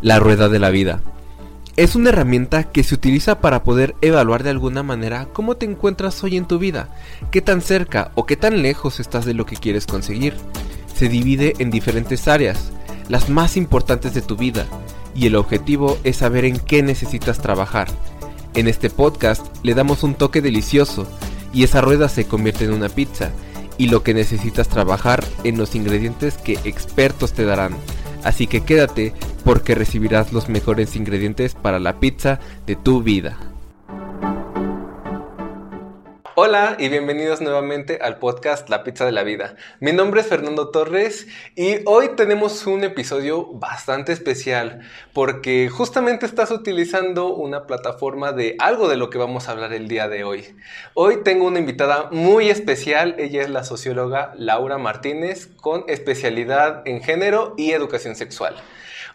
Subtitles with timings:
[0.00, 1.02] la rueda de la vida.
[1.76, 6.22] Es una herramienta que se utiliza para poder evaluar de alguna manera cómo te encuentras
[6.22, 6.88] hoy en tu vida,
[7.30, 10.34] qué tan cerca o qué tan lejos estás de lo que quieres conseguir.
[10.94, 12.72] Se divide en diferentes áreas,
[13.08, 14.66] las más importantes de tu vida,
[15.14, 17.88] y el objetivo es saber en qué necesitas trabajar.
[18.54, 21.06] En este podcast le damos un toque delicioso
[21.54, 23.30] y esa rueda se convierte en una pizza
[23.78, 27.76] y lo que necesitas trabajar en los ingredientes que expertos te darán.
[28.24, 29.12] Así que quédate
[29.44, 33.51] porque recibirás los mejores ingredientes para la pizza de tu vida.
[36.34, 39.54] Hola y bienvenidos nuevamente al podcast La Pizza de la Vida.
[39.80, 44.80] Mi nombre es Fernando Torres y hoy tenemos un episodio bastante especial
[45.12, 49.88] porque justamente estás utilizando una plataforma de algo de lo que vamos a hablar el
[49.88, 50.56] día de hoy.
[50.94, 57.02] Hoy tengo una invitada muy especial, ella es la socióloga Laura Martínez con especialidad en
[57.02, 58.56] género y educación sexual.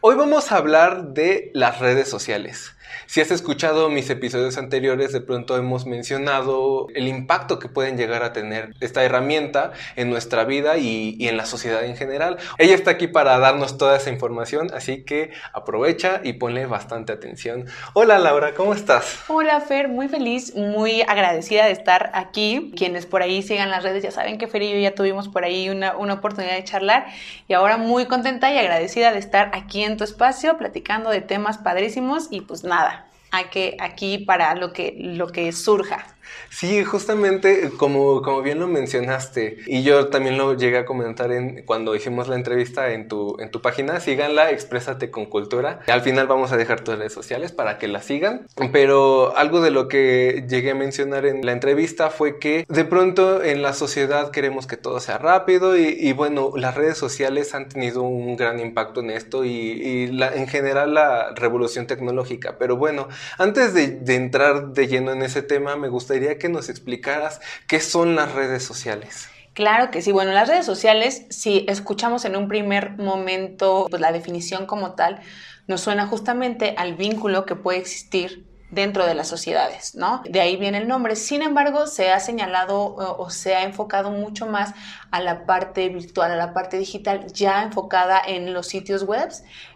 [0.02, 2.77] Hoy vamos a hablar de las redes sociales.
[3.08, 8.22] Si has escuchado mis episodios anteriores, de pronto hemos mencionado el impacto que pueden llegar
[8.22, 12.36] a tener esta herramienta en nuestra vida y, en la sociedad en general.
[12.58, 17.68] Ella está aquí para darnos toda esa información, así que aprovecha y ponle bastante atención.
[17.94, 19.24] Hola Laura, ¿cómo estás?
[19.30, 22.74] Hola Fer, muy feliz, muy agradecida de estar aquí.
[22.76, 25.46] Quienes por ahí sigan las redes ya saben que Fer y yo ya tuvimos por
[25.46, 27.06] ahí una, una oportunidad de charlar
[27.48, 31.58] y ahora muy contenta y agradecida de estar aquí en tu espacio platicando de temas
[31.58, 32.97] padrísimos y pues nada
[33.31, 36.17] a que aquí para lo que, lo que surja.
[36.50, 41.64] Sí, justamente como, como bien lo mencionaste, y yo también lo llegué a comentar en,
[41.66, 45.81] cuando hicimos la entrevista en tu, en tu página, síganla, exprésate con cultura.
[45.88, 49.72] Al final vamos a dejar tus redes sociales para que la sigan, pero algo de
[49.72, 54.31] lo que llegué a mencionar en la entrevista fue que de pronto en la sociedad
[54.31, 59.02] queremos que todo sea rápido y, bueno, las redes sociales han tenido un gran impacto
[59.02, 62.58] en esto y, la, en general la revolución tecnológica.
[62.58, 66.70] Pero bueno, antes de, de entrar de lleno en ese tema, me gustaría que nos
[66.70, 69.30] explicaras qué son las redes sociales.
[69.53, 70.12] Claro que sí.
[70.12, 75.19] Bueno, las redes sociales, si escuchamos en un primer momento pues, la definición como tal,
[75.66, 80.22] nos suena justamente al vínculo que puede existir dentro de las sociedades, ¿no?
[80.30, 81.16] De ahí viene el nombre.
[81.16, 84.74] Sin embargo, se ha señalado o, se ha enfocado mucho más
[85.09, 89.30] a la parte virtual, a la parte digital, ya enfocada en los sitios web,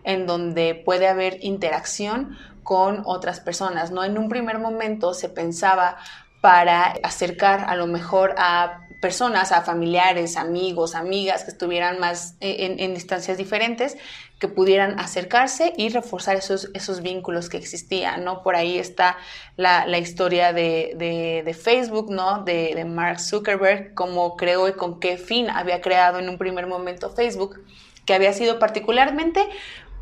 [0.03, 4.03] en donde puede haber interacción con otras personas, ¿no?
[4.03, 5.97] En un primer momento se pensaba
[6.41, 12.75] para acercar a lo mejor a personas, a familiares, amigos, amigas que estuvieran más eh,
[12.79, 13.97] en, distancias diferentes,
[14.39, 18.43] que pudieran acercarse y reforzar esos, esos vínculos que existían, ¿no?
[18.43, 19.17] Por ahí está
[19.55, 22.43] la, historia de, Facebook, ¿no?
[22.43, 26.65] De, de, Mark Zuckerberg, cómo creó y con qué fin había creado en un primer
[26.67, 27.59] momento Facebook,
[28.05, 29.47] que había sido particularmente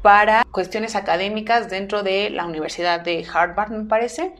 [0.02, 4.34] para cuestiones académicas dentro de la Universidad de Harvard, me parece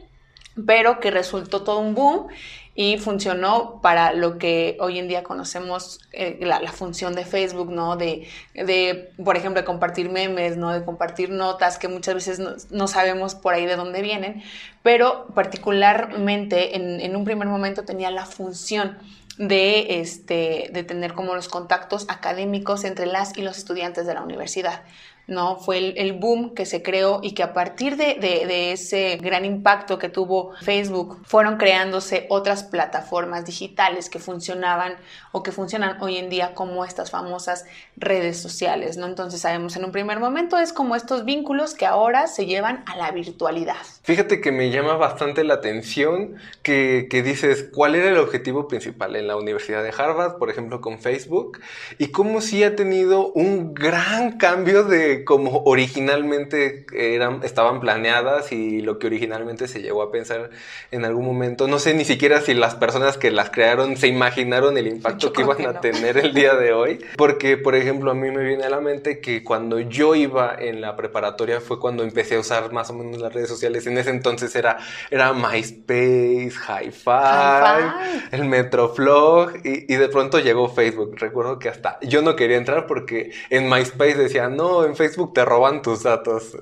[0.66, 2.28] pero que resultó todo un boom
[2.74, 7.96] y funcionó para lo que hoy en día conocemos eh, la, función de Facebook, ¿no?
[7.96, 10.72] De, de, por ejemplo, compartir memes, ¿no?
[10.72, 12.40] De compartir notas que muchas veces
[12.70, 14.42] no, sabemos por ahí de dónde vienen,
[14.82, 18.96] pero particularmente en, en un primer momento tenía la función
[19.40, 24.22] de, este, de tener como los contactos académicos entre las y los estudiantes de la
[24.22, 24.82] universidad.
[25.30, 25.56] ¿No?
[25.56, 30.08] Fue el, boom que se creó y que a partir de, ese gran impacto que
[30.08, 34.96] tuvo Facebook, fueron creándose otras plataformas digitales que funcionaban
[35.32, 37.64] o que funcionan hoy en día como estas famosas
[37.96, 39.06] redes sociales, ¿no?
[39.06, 42.96] Entonces sabemos en un primer momento es como estos vínculos que ahora se llevan a
[42.96, 43.76] la virtualidad.
[44.02, 49.16] Fíjate que me llama bastante la atención que, que dices cuál era el objetivo principal
[49.16, 51.60] en la Universidad de Harvard, por ejemplo, con Facebook,
[51.98, 58.80] y cómo sí ha tenido un gran cambio de como originalmente eran, estaban planeadas y
[58.80, 60.50] lo que originalmente se llegó a pensar
[60.90, 61.68] en algún momento.
[61.68, 65.42] No sé ni siquiera si las personas que las crearon se imaginaron el impacto que
[65.42, 66.98] iban a tener el día de hoy.
[67.16, 70.80] Porque, por ejemplo, a mí me viene a la mente que cuando yo iba en
[70.80, 73.86] la preparatoria fue cuando empecé a usar más o menos las redes sociales.
[73.86, 74.78] En ese entonces era,
[75.10, 81.16] era MySpace, Hi-Fi, el Metroflog y, y de pronto llegó Facebook.
[81.16, 85.34] Recuerdo que hasta yo no quería entrar porque en MySpace decía, no, en Facebook Facebook
[85.34, 86.56] te roban tus datos.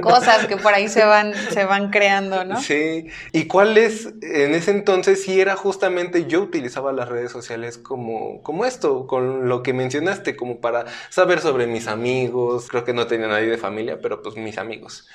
[0.00, 2.60] Cosas que por ahí se van, se van creando, ¿no?
[2.60, 3.08] Sí.
[3.32, 8.42] ¿Y cuál es, en ese entonces, si era justamente, yo utilizaba las redes sociales como,
[8.42, 13.06] como esto, con lo que mencionaste, como para saber sobre mis amigos, creo que no
[13.06, 15.08] tenía nadie de familia, pero pues mis amigos.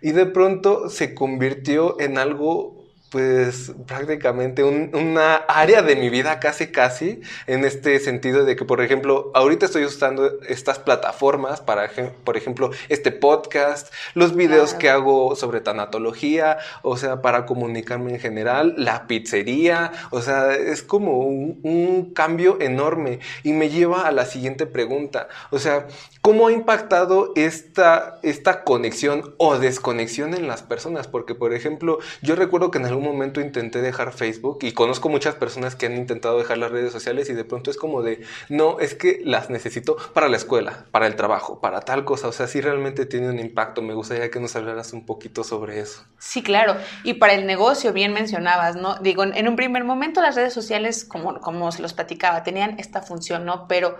[0.00, 6.68] Y de pronto se convirtió en algo pues prácticamente una área de mi vida casi
[6.68, 11.88] casi en este sentido de que por ejemplo ahorita estoy usando estas plataformas para
[12.24, 18.20] por ejemplo este podcast los videos que hago sobre tanatología o sea para comunicarme en
[18.20, 23.20] general la pizzería o sea es como un, un cambio enorme.
[23.42, 25.86] Y me lleva a la siguiente pregunta o sea
[26.22, 32.34] cómo ha impactado esta esta conexión o desconexión en las personas porque por ejemplo yo
[32.34, 36.38] recuerdo que en algún momento intenté dejar Facebook y conozco muchas personas que han intentado
[36.38, 39.96] dejar las redes sociales y de pronto es como de, no, es que las necesito
[40.12, 42.28] para la escuela, para el trabajo, para tal cosa.
[42.28, 43.82] O sea, sí realmente tiene un impacto.
[43.82, 46.04] Me gustaría que nos hablaras un poquito sobre eso.
[46.18, 46.76] Sí, claro.
[47.04, 48.96] Y para el negocio, bien mencionabas, ¿no?
[48.96, 53.02] Digo, en un primer momento las redes sociales, como, como se los platicaba, tenían esta
[53.02, 53.68] función, ¿no?
[53.68, 53.96] Pero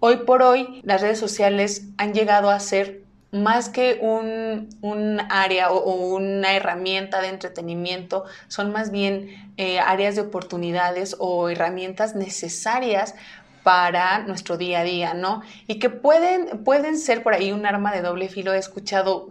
[0.00, 6.14] hoy por hoy las redes sociales han llegado a ser más que un, área o,
[6.14, 13.14] una herramienta de entretenimiento, son más bien eh, áreas de oportunidades o herramientas necesarias
[13.62, 15.42] para nuestro día a día, ¿no?
[15.66, 18.54] Y que pueden, pueden ser por ahí un arma de doble filo.
[18.54, 19.28] He escuchado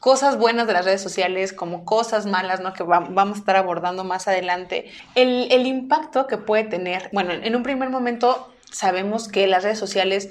[0.00, 2.72] cosas buenas de las redes sociales como cosas malas, ¿no?
[2.72, 4.90] Que vamos a estar abordando más adelante.
[5.14, 9.78] El, el impacto que puede tener, bueno, en un primer momento sabemos que las redes
[9.78, 10.30] sociales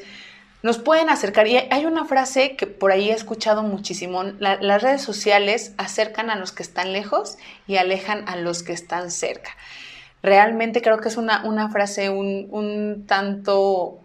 [0.63, 1.47] nos pueden acercar.
[1.47, 4.23] Y hay una frase que por ahí he escuchado muchísimo.
[4.23, 7.37] las redes sociales acercan a los que están lejos
[7.67, 9.51] y alejan a los que están cerca.
[10.23, 13.99] Realmente creo que es una, una frase un, tanto,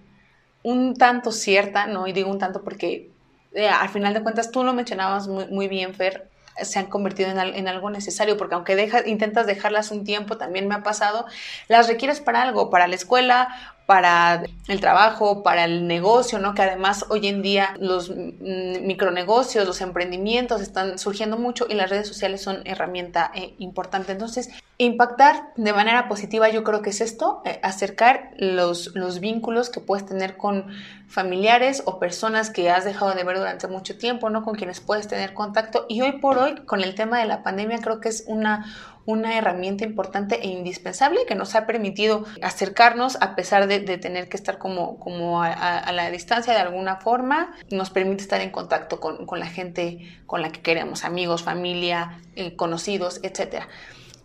[0.63, 2.07] un tanto cierta, ¿no?
[2.07, 3.11] Y digo un tanto porque
[3.55, 7.31] eh, al final de cuentas tú lo mencionabas muy, muy bien, Fer, se han convertido
[7.31, 11.25] en, en, algo necesario, porque aunque intentas dejarlas un tiempo, también me ha pasado,
[11.69, 16.55] las requieres para algo, para la escuela para el trabajo, para el negocio, ¿no?
[16.55, 21.90] Que además hoy en día los mm, micronegocios, los emprendimientos están surgiendo mucho y las
[21.90, 24.12] redes sociales son herramienta eh, importante.
[24.12, 29.70] Entonces, impactar de manera positiva yo creo que es esto, eh, acercar los, los vínculos
[29.70, 30.67] que puedes tener con
[31.12, 34.43] familiares o personas que has dejado de ver durante mucho tiempo, ¿no?
[34.43, 35.85] Con quienes puedes tener contacto.
[35.88, 38.64] Y hoy por hoy, con el tema de la pandemia, creo que es una
[39.05, 44.37] una herramienta importante e indispensable que nos ha permitido acercarnos a pesar de, tener que
[44.37, 49.26] estar como, como a, la distancia de alguna forma, nos permite estar en contacto con,
[49.38, 53.65] la gente con la que queremos, amigos, familia, eh, conocidos, etc.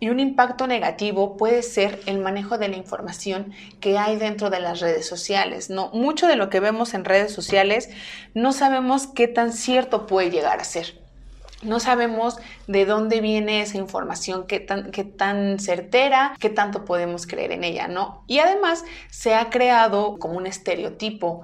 [0.00, 4.60] Y un impacto negativo puede ser el manejo de la información que hay dentro de
[4.60, 5.70] las redes sociales.
[5.70, 5.90] ¿no?
[5.92, 7.90] Mucho de lo que vemos en redes sociales
[8.34, 11.08] no sabemos qué tan cierto puede llegar a ser
[11.62, 17.26] no sabemos de dónde viene esa información, qué tan, qué tan certera, qué tanto podemos
[17.26, 18.22] creer en ella, ¿no?
[18.26, 21.42] Y además se ha creado como un estereotipo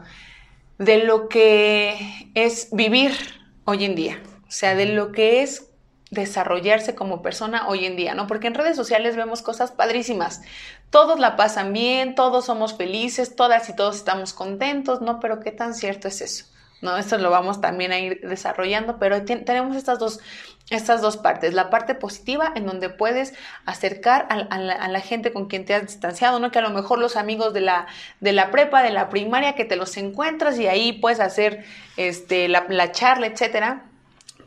[0.78, 3.12] de lo que es vivir
[3.64, 5.70] hoy en día, o sea, de lo que es
[6.14, 8.26] desarrollarse como persona hoy en día, ¿no?
[8.26, 10.40] Porque en redes sociales vemos cosas padrísimas.
[10.90, 15.20] Todos la pasan bien, todos somos felices, todas y todos estamos contentos, ¿no?
[15.20, 16.46] Pero ¿qué tan cierto es eso?
[16.80, 16.96] ¿no?
[16.98, 20.20] Esto lo vamos también a ir desarrollando, pero tenemos estas dos,
[20.70, 21.54] estas dos partes.
[21.54, 23.32] La parte positiva en donde puedes
[23.64, 26.50] acercar a, la, gente con quien te has distanciado, ¿no?
[26.50, 27.86] Que a lo mejor los amigos de la,
[28.20, 31.64] de la prepa, de la primaria, que te los encuentras y ahí puedes hacer
[31.96, 33.84] este, la, la charla, etcétera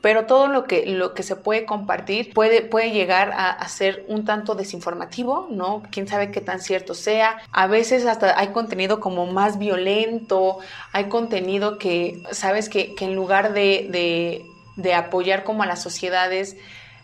[0.08, 4.24] pero todo lo que, lo que se puede compartir puede, puede llegar a, ser un
[4.24, 5.84] tanto desinformativo, ¿no?
[5.92, 7.40] Quién sabe qué tan cierto sea.
[7.52, 10.60] A veces hasta hay contenido como más violento,
[10.94, 14.46] hay contenido que, sabes, que, que en lugar de, de,
[14.78, 16.56] de, apoyar como a las sociedades,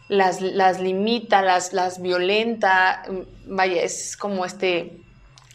[0.08, 3.04] las, las limita, las, las violenta,
[3.46, 5.03] vaya, es como este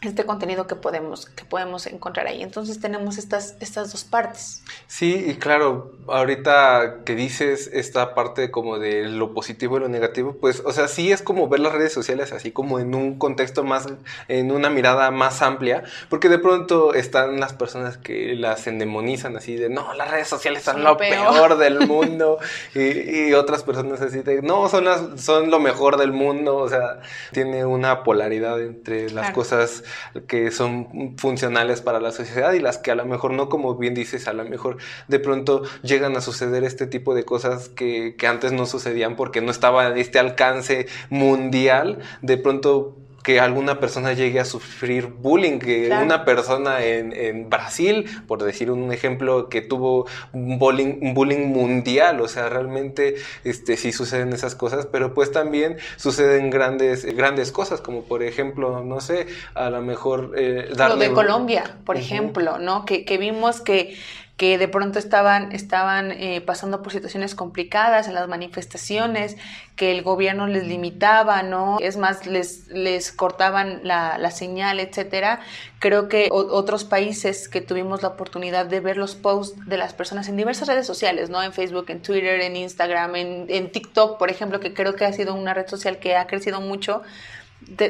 [0.00, 2.42] este contenido que podemos, que podemos encontrar ahí.
[2.42, 4.62] Entonces tenemos estas, estas dos partes.
[4.86, 10.36] Sí, y claro, ahorita que dices esta parte como de lo positivo y lo negativo,
[10.40, 13.64] pues, o sea, sí es como ver las redes sociales así como en un contexto
[13.64, 13.88] más,
[14.28, 19.56] en una mirada más amplia, porque de pronto están las personas que las endemonizan así
[19.56, 21.58] de, no, las redes sociales son, lo peor.
[21.58, 22.38] del mundo,
[22.74, 27.00] y, otras personas así de, no, son, las, son lo mejor del mundo, o sea,
[27.32, 29.82] tiene una polaridad entre las cosas
[30.26, 33.94] que son funcionales para la sociedad y las que a lo mejor no, como bien
[33.94, 34.78] dices, a lo mejor
[35.08, 39.40] de pronto llegan a suceder este tipo de cosas que, que antes no sucedían porque
[39.40, 45.90] no estaba este alcance mundial, de pronto que alguna persona llegue a sufrir bullying, que
[45.90, 52.28] una persona en, Brasil, por decir un ejemplo, que tuvo un bullying, bullying mundial, o
[52.28, 58.02] sea, realmente este, sí suceden esas cosas, pero pues también suceden grandes, grandes cosas, como
[58.02, 60.32] por ejemplo, no sé, a lo mejor...
[60.36, 62.84] Eh, Lo de Colombia, por ejemplo, ¿no?
[62.84, 63.96] Que, que vimos que
[64.38, 69.36] que de pronto estaban, estaban eh, pasando por situaciones complicadas en las manifestaciones,
[69.74, 71.78] que el gobierno les limitaba, ¿no?
[71.80, 75.40] Es más, les, les cortaban la, la señal, etcétera.
[75.80, 80.28] Creo que otros países que tuvimos la oportunidad de ver los posts de las personas
[80.28, 81.42] en diversas redes sociales, ¿no?
[81.42, 85.12] En Facebook, en Twitter, en Instagram, en, en TikTok, por ejemplo, que creo que ha
[85.12, 87.02] sido una red social que ha crecido mucho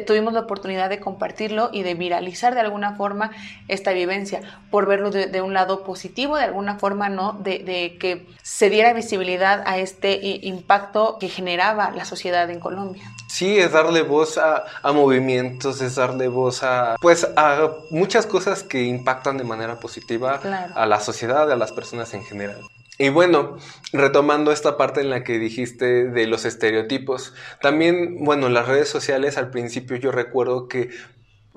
[0.06, 3.30] tuvimos la oportunidad de compartirlo y de viralizar de alguna forma
[3.68, 7.32] esta vivencia, por verlo de, un lado positivo, de alguna forma, ¿no?
[7.32, 13.04] De, que se diera visibilidad a este impacto que generaba la sociedad en Colombia.
[13.28, 18.82] Sí, es darle voz a, movimientos, es darle voz a, pues, a muchas cosas que
[18.82, 20.40] impactan de manera positiva
[20.74, 22.62] a la sociedad, a las personas en general.
[22.98, 23.56] Y bueno,
[23.92, 29.38] retomando esta parte en la que dijiste de los estereotipos, también, bueno, las redes sociales
[29.38, 30.90] al principio yo recuerdo que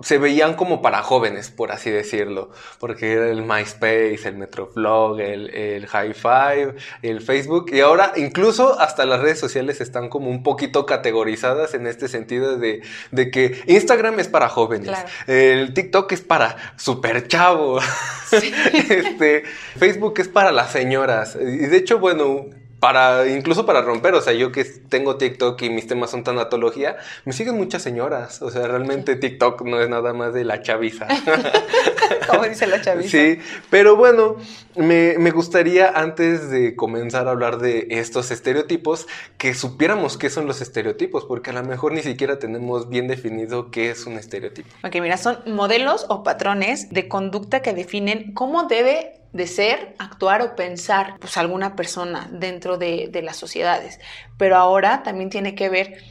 [0.02, 5.50] se veían como para jóvenes, por así decirlo, porque era el MySpace, el Metroflog, el,
[5.54, 10.44] el High Five, el Facebook, y ahora incluso hasta las redes sociales están como un
[10.44, 12.82] poquito categorizadas en este sentido de,
[13.12, 14.92] de que Instagram es para jóvenes,
[15.28, 17.80] el TikTok es para super chavo,
[18.32, 19.44] este,
[19.78, 22.46] Facebook es para las señoras, y de hecho, bueno,
[22.82, 26.98] para incluso para romper, o sea, yo que tengo TikTok y mis temas son tanatología,
[27.26, 31.08] me siguen muchas señoras, o sea, realmente TikTok no es nada más de la chaviza.
[32.28, 33.10] Como dice la chaviza.
[33.10, 33.38] Sí,
[33.70, 34.38] pero bueno,
[34.76, 39.06] me, me, gustaría antes de comenzar a hablar de estos estereotipos,
[39.38, 43.70] que supiéramos qué son los estereotipos, porque a lo mejor ni siquiera tenemos bien definido
[43.70, 44.70] qué es un estereotipo.
[44.84, 50.42] Ok, mira, son modelos o patrones de conducta que definen cómo debe de ser, actuar
[50.42, 54.00] o pensar pues alguna persona dentro de, las sociedades.
[54.38, 56.04] Pero ahora también tiene que ver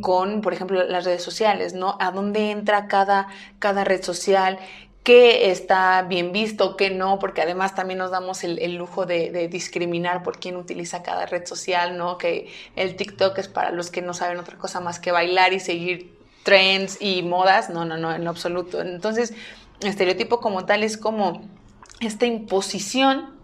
[0.00, 1.96] con, por ejemplo, las redes sociales, ¿no?
[1.98, 4.58] A dónde entra cada, cada red social,
[5.02, 10.22] qué está bien visto, qué no, porque además también nos damos el, lujo de, discriminar
[10.22, 12.18] por quién utiliza cada red social, ¿no?
[12.18, 15.60] Que el TikTok es para los que no saben otra cosa más que bailar y
[15.60, 18.82] seguir trends y modas, no, no, no, en absoluto.
[18.82, 19.32] Entonces,
[19.80, 21.42] estereotipo como tal es como
[22.00, 23.38] esta imposición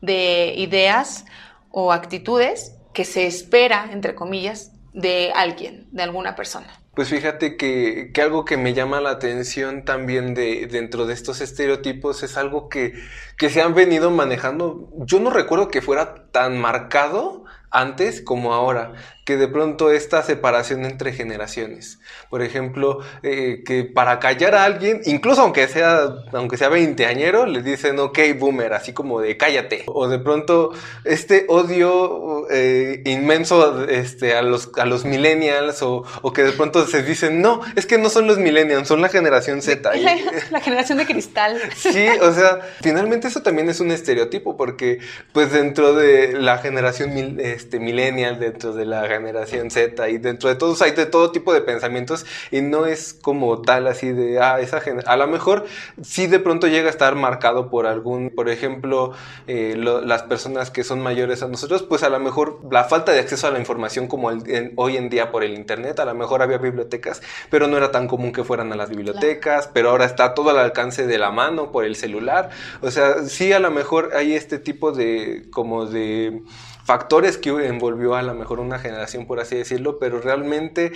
[0.00, 1.24] de ideas
[1.70, 6.68] o actitudes que se espera, entre comillas, de alguien, de alguna persona.
[6.94, 12.24] Pues fíjate que, algo que me llama la atención también de, dentro de estos estereotipos
[12.24, 12.94] es algo que,
[13.36, 14.90] que se han venido manejando.
[15.06, 18.94] Yo no recuerdo que fuera tan marcado antes como ahora,
[19.28, 21.98] que de pronto esta separación entre generaciones.
[22.30, 27.60] Por ejemplo, eh, que para callar a alguien, incluso aunque sea, aunque sea veinteañero, le
[27.60, 29.84] dicen ok boomer, así como de cállate.
[29.84, 30.72] O de pronto
[31.04, 36.86] este odio eh, inmenso este, a, los, a los millennials, o, o, que de pronto
[36.86, 39.94] se dicen, no, es que no son los millennials, son la generación Z.
[39.94, 40.16] La,
[40.50, 41.60] la generación de cristal.
[41.76, 45.00] Sí, o sea, finalmente eso también es un estereotipo, porque
[45.34, 50.54] pues dentro de la generación este, millennial, dentro de la generación Z y dentro de
[50.54, 54.60] todos hay de todo tipo de pensamientos y no es como tal así de, ah,
[54.60, 55.66] esa a lo mejor
[56.02, 59.12] sí de pronto llega a estar marcado por algún, por ejemplo,
[59.46, 63.20] eh, las personas que son mayores a nosotros, pues a lo mejor la falta de
[63.20, 64.30] acceso a la información como
[64.76, 68.06] hoy en día por el Internet, a lo mejor había bibliotecas, pero no era tan
[68.06, 71.72] común que fueran a las bibliotecas, pero ahora está todo al alcance de la mano
[71.72, 76.42] por el celular, o sea, sí a lo mejor hay este tipo de, como de
[76.88, 80.92] factores que envolvió a lo mejor una generación, por así decirlo, pero realmente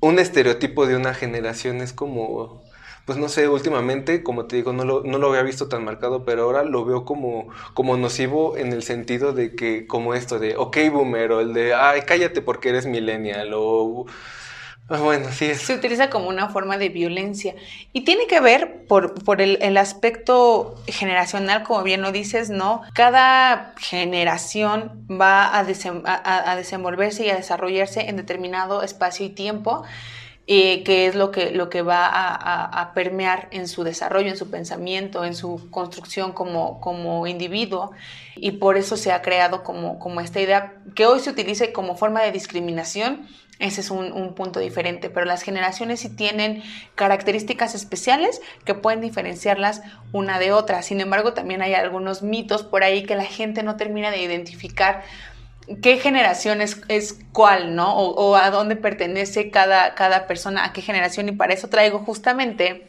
[0.00, 2.62] un estereotipo de una generación es como,
[3.04, 6.24] pues no sé, últimamente, como te digo, no lo, no lo había visto tan marcado,
[6.24, 10.56] pero ahora lo veo como, como nocivo en el sentido de que, como esto de,
[10.56, 14.06] ok, boomer, o el de, ay, cállate porque eres millennial, o
[14.88, 17.54] bueno, sí Se utiliza como una forma de violencia.
[17.92, 22.82] Y tiene que ver por, por el, el, aspecto generacional, como bien lo dices, ¿no?
[22.94, 29.84] Cada generación va a, a, desenvolverse y a desarrollarse en determinado espacio y tiempo.
[30.50, 34.38] Eh, que es lo que, lo que va a, a, permear en su desarrollo, en
[34.38, 37.90] su pensamiento, en su construcción como, como individuo.
[38.34, 41.98] Y por eso se ha creado como, como esta idea que hoy se utilice como
[41.98, 46.62] forma de discriminación ese es un, punto diferente, pero las generaciones sí tienen
[46.94, 50.82] características especiales que pueden diferenciarlas una de otra.
[50.82, 55.02] Sin embargo, también hay algunos mitos por ahí que la gente no termina de identificar
[55.82, 57.94] qué generación es, cuál, ¿no?
[57.96, 61.28] O, a dónde pertenece cada, cada persona, a qué generación.
[61.28, 62.86] Y para eso traigo justamente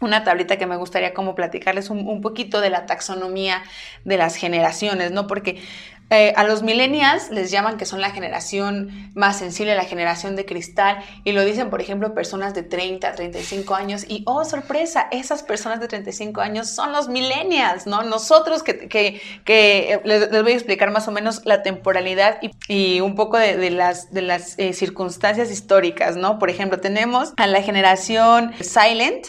[0.00, 3.62] una tablita que me gustaría como platicarles un, un, poquito de la taxonomía
[4.04, 5.28] de las generaciones, ¿no?
[5.28, 5.62] Porque
[6.10, 10.46] Eh, a los millennials les llaman que son la generación más sensible, la generación de
[10.46, 15.42] cristal, y lo dicen, por ejemplo, personas de 30, 35 años, y oh, sorpresa, esas
[15.42, 18.02] personas de 35 años son los millennials, ¿no?
[18.02, 22.38] Nosotros que, que, que les, voy a explicar más o menos la temporalidad
[22.68, 26.38] y, un poco de, las, de las eh, circunstancias históricas, ¿no?
[26.38, 29.28] Por ejemplo, tenemos a la generación silent,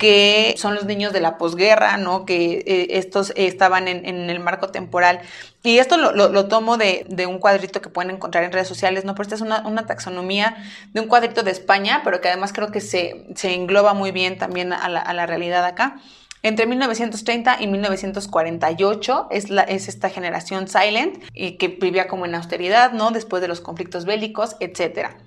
[0.00, 2.24] que son los niños de la posguerra, ¿no?
[2.24, 5.20] Que eh, estos estaban en, el marco temporal.
[5.62, 9.14] Y esto lo, tomo de, un cuadrito que pueden encontrar en redes sociales, ¿no?
[9.14, 10.56] Pero esta es una, taxonomía
[10.94, 14.72] de un cuadrito de España, pero que además creo que se, engloba muy bien también
[14.72, 16.00] a la, realidad acá.
[16.42, 22.34] Entre 1930 y 1948 es, la, es esta generación silent y que vivía como en
[22.34, 23.10] austeridad, ¿no?
[23.10, 25.18] Después de los conflictos bélicos, etcétera.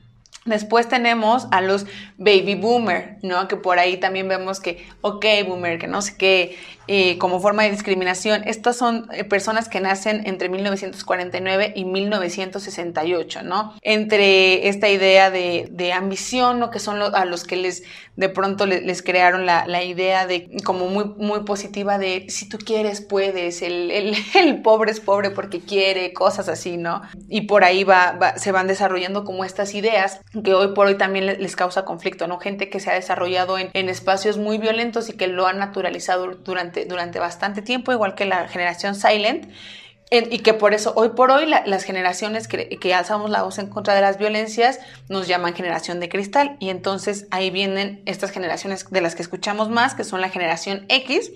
[0.46, 1.86] Después tenemos a los
[2.18, 3.48] baby boomer, ¿no?
[3.48, 6.58] Que por ahí también vemos que, ok, boomer, que no sé qué,
[6.88, 8.44] eh, como forma de discriminación.
[8.46, 13.74] Estas son eh, personas que nacen entre 1949 y 1968, ¿no?
[13.82, 16.70] Entre esta idea de, de ambición, ¿no?
[16.70, 17.84] Que son a los que les
[18.16, 22.60] de pronto les, crearon la, la, idea de como muy, muy positiva de si tú
[22.60, 27.02] quieres, puedes, el, el, el, pobre es pobre porque quiere, cosas así, ¿no?
[27.28, 31.26] Y por ahí va, se van desarrollando como estas ideas que hoy por hoy también
[31.26, 32.40] les, causa conflicto, ¿no?
[32.40, 36.28] Gente que se ha desarrollado en, en espacios muy violentos y que lo han naturalizado
[36.36, 39.46] durante durante, bastante tiempo, igual que la generación Silent,
[40.12, 43.68] y que por eso hoy por hoy las generaciones que, que, alzamos la voz en
[43.68, 46.56] contra de las violencias nos llaman generación de cristal.
[46.60, 50.86] Y entonces ahí vienen estas generaciones de las que escuchamos más, que son la generación
[50.88, 51.32] X,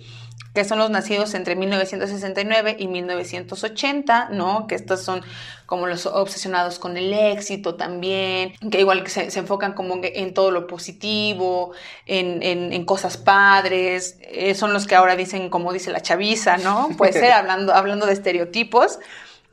[0.54, 4.66] que son los nacidos entre 1969 y 1980, ¿no?
[4.66, 5.22] Que estos son
[5.68, 10.50] como los obsesionados con el éxito también, que igual que se, enfocan como en todo
[10.50, 11.74] lo positivo,
[12.08, 16.90] en, en, cosas padres, eh, son los que ahora dicen, como dice la chaviza, ¿no?
[16.98, 18.98] Puede ser, hablando, hablando de estereotipos,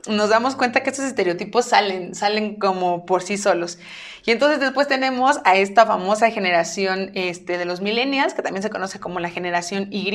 [0.06, 3.78] nos damos cuenta que estos estereotipos salen, salen como por sí solos.
[4.26, 8.70] Y entonces después tenemos a esta famosa generación este, de los millennials, que también se
[8.70, 10.10] conoce como la generación Y,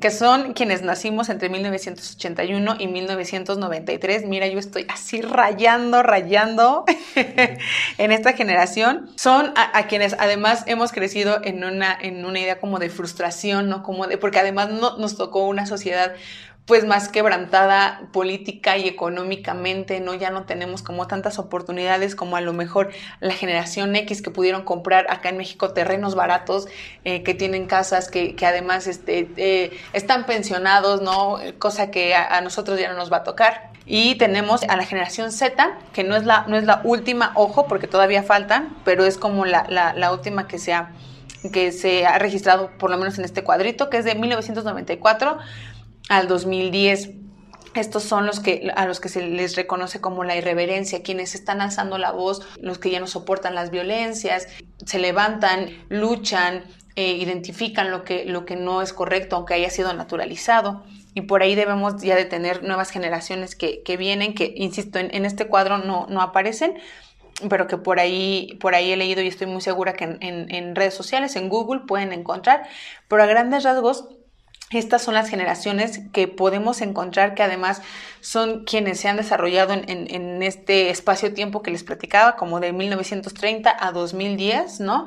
[0.00, 4.26] que son quienes nacimos entre 1981 y 1993.
[4.26, 6.84] Mira, yo estoy así rayando, rayando
[7.98, 9.10] en esta generación.
[9.16, 13.82] Son a, quienes además hemos crecido en una, en una idea como de frustración, ¿no?
[13.82, 16.12] Como de, porque además no, nos tocó una sociedad
[16.68, 20.12] pues más quebrantada política y económicamente, ¿no?
[20.12, 24.64] Ya no tenemos como tantas oportunidades como a lo mejor la generación X que pudieron
[24.64, 26.68] comprar acá en México terrenos baratos,
[27.04, 31.38] eh, que tienen casas, que, además este, eh, están pensionados, ¿no?
[31.58, 33.70] Cosa que a, nosotros ya no nos va a tocar.
[33.86, 37.66] Y tenemos a la generación Z, que no es la, no es la última, ojo,
[37.66, 40.92] porque todavía faltan, pero es como la, la, la última que se, ha,
[41.50, 45.38] que se ha registrado, por lo menos en este cuadrito, que es de 1994
[46.08, 47.10] al 2010.
[47.74, 51.60] Estos son los que a los que se les reconoce como la irreverencia, quienes están
[51.60, 54.48] alzando la voz, los que ya no soportan las violencias,
[54.84, 56.64] se levantan, luchan,
[56.96, 60.82] eh, identifican lo que, lo que no es correcto, aunque haya sido naturalizado.
[61.14, 65.46] Y por ahí debemos ya de tener nuevas generaciones que, vienen, que, insisto, en, este
[65.46, 66.78] cuadro no, no aparecen,
[67.48, 70.94] pero que por ahí, por ahí he leído y estoy muy segura que en redes
[70.94, 72.68] sociales, en Google, pueden encontrar.
[73.08, 74.08] Pero a grandes rasgos,
[74.70, 77.80] estas son las generaciones que podemos encontrar que además
[78.20, 83.92] son quienes se han desarrollado en, este espacio-tiempo que les platicaba, como de 1930 a
[83.92, 85.06] 2010, ¿no?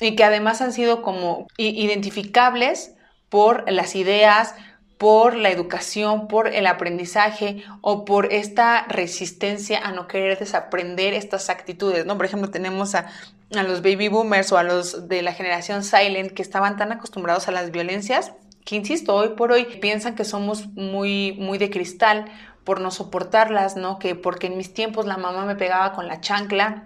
[0.00, 2.94] Y que además han sido como identificables
[3.28, 4.54] por las ideas,
[4.96, 11.50] por la educación, por el aprendizaje o por esta resistencia a no querer desaprender estas
[11.50, 12.16] actitudes, ¿no?
[12.16, 13.06] Por ejemplo, tenemos a,
[13.54, 17.46] a los baby boomers o a los de la generación silent que estaban tan acostumbrados
[17.46, 18.32] a las violencias
[18.68, 22.26] que insisto, hoy por hoy piensan que somos muy, muy de cristal
[22.64, 23.98] por no soportarlas, ¿no?
[23.98, 26.84] Que porque en mis tiempos la mamá me pegaba con la chancla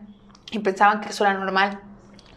[0.53, 1.81] y pensaban que eso era normal,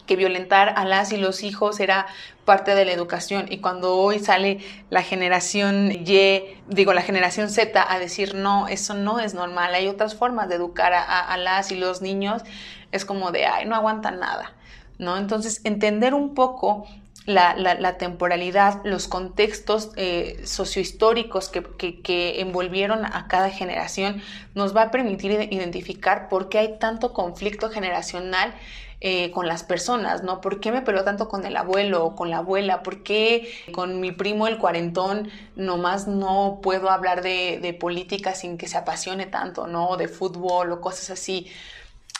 [0.08, 2.08] que violentar a las y los hijos era
[2.44, 7.86] parte de la educación y cuando hoy sale la generación Y, digo la generación Z
[7.88, 11.76] a decir no, eso no es normal, hay otras formas de educar a, las y
[11.76, 12.42] los niños,
[12.92, 14.54] es como de, ay, no aguantan nada,
[14.98, 15.18] ¿no?
[15.18, 16.88] Entonces, entender un poco
[17.26, 24.22] la, temporalidad, los contextos eh, sociohistóricos que, envolvieron a cada generación,
[24.54, 28.54] nos va a permitir identificar por qué hay tanto conflicto generacional
[29.02, 30.40] eh, con las personas, ¿no?
[30.40, 32.82] ¿Por qué me peló tanto con el abuelo o con la abuela?
[32.82, 38.68] ¿Por qué con mi primo el cuarentón nomás no puedo hablar de, política sin que
[38.68, 39.98] se apasione tanto, ¿no?
[39.98, 41.52] De fútbol o cosas así.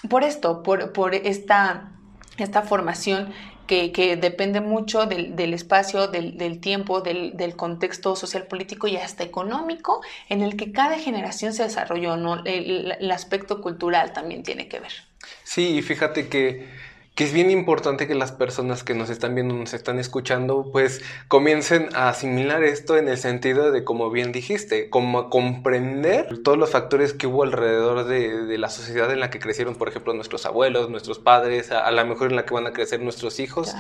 [0.10, 1.92] Por esto, por, esta
[2.68, 3.34] formación
[3.68, 10.42] que, depende mucho del, espacio, del, tiempo, del, contexto social, político y hasta económico en
[10.42, 12.44] el que cada generación se desarrolló, ¿no?
[12.46, 14.92] el aspecto cultural también tiene que ver.
[15.44, 16.68] Sí, fíjate que
[17.16, 21.02] que es bien importante que las personas que nos están viendo, nos están escuchando, pues
[21.30, 26.72] comiencen a asimilar esto en el sentido de, como bien dijiste, como comprender todos los
[26.72, 30.90] factores que hubo alrededor de, la sociedad en la que crecieron, por ejemplo, nuestros abuelos,
[30.90, 33.74] nuestros padres, a, lo mejor en la que van a crecer nuestros hijos,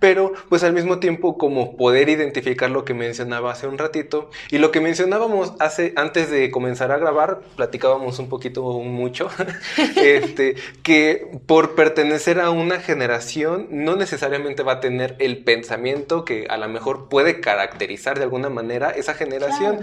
[0.00, 4.58] pero pues al mismo tiempo como poder identificar lo que mencionaba hace un ratito y
[4.58, 9.28] lo que mencionábamos hace antes de comenzar a grabar, platicábamos un poquito mucho,
[9.96, 16.46] este, que por pertenecer a una generación no necesariamente va a tener el pensamiento que
[16.48, 19.80] a lo mejor puede caracterizar de alguna manera esa generación.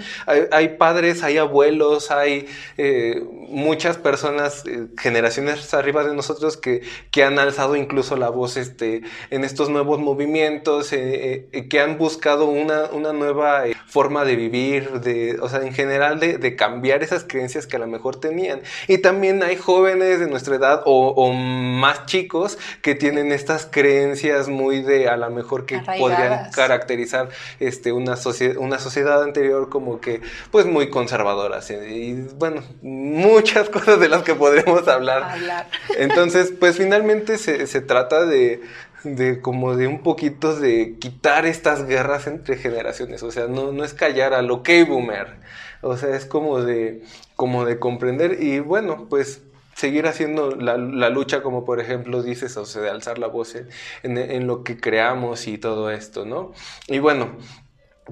[0.52, 6.82] Hay, padres, hay abuelos, hay eh, muchas personas, eh, generaciones arriba de nosotros que,
[7.12, 12.46] que, han alzado incluso la voz este, en estos nuevos movimientos, eh, que han buscado
[12.46, 17.24] una, una nueva forma de vivir, de, o sea, en general de, de, cambiar esas
[17.24, 18.62] creencias que a lo mejor tenían.
[18.88, 24.48] Y también hay jóvenes de nuestra edad o, o más chicos que tienen estas creencias
[24.48, 28.16] muy de a lo mejor que podrían caracterizar este, una,
[28.58, 30.22] una sociedad anterior como que
[30.52, 35.36] pues muy conservadoras y, bueno, muchas cosas de las que podremos hablar.
[35.98, 38.62] Entonces, pues finalmente se, se trata de,
[39.04, 43.84] de como de un poquito de quitar estas guerras entre generaciones, o sea, no, no
[43.84, 45.38] es callar a lo que boomer,
[45.82, 47.04] o sea, es como de,
[47.36, 48.42] como de comprender.
[48.42, 49.42] Y bueno, pues
[49.78, 50.76] seguir haciendo la,
[51.10, 54.80] lucha, como por ejemplo dices, o sea, de alzar la voz en, en, lo que
[54.80, 56.52] creamos y todo esto, ¿no?
[56.88, 57.38] Y bueno,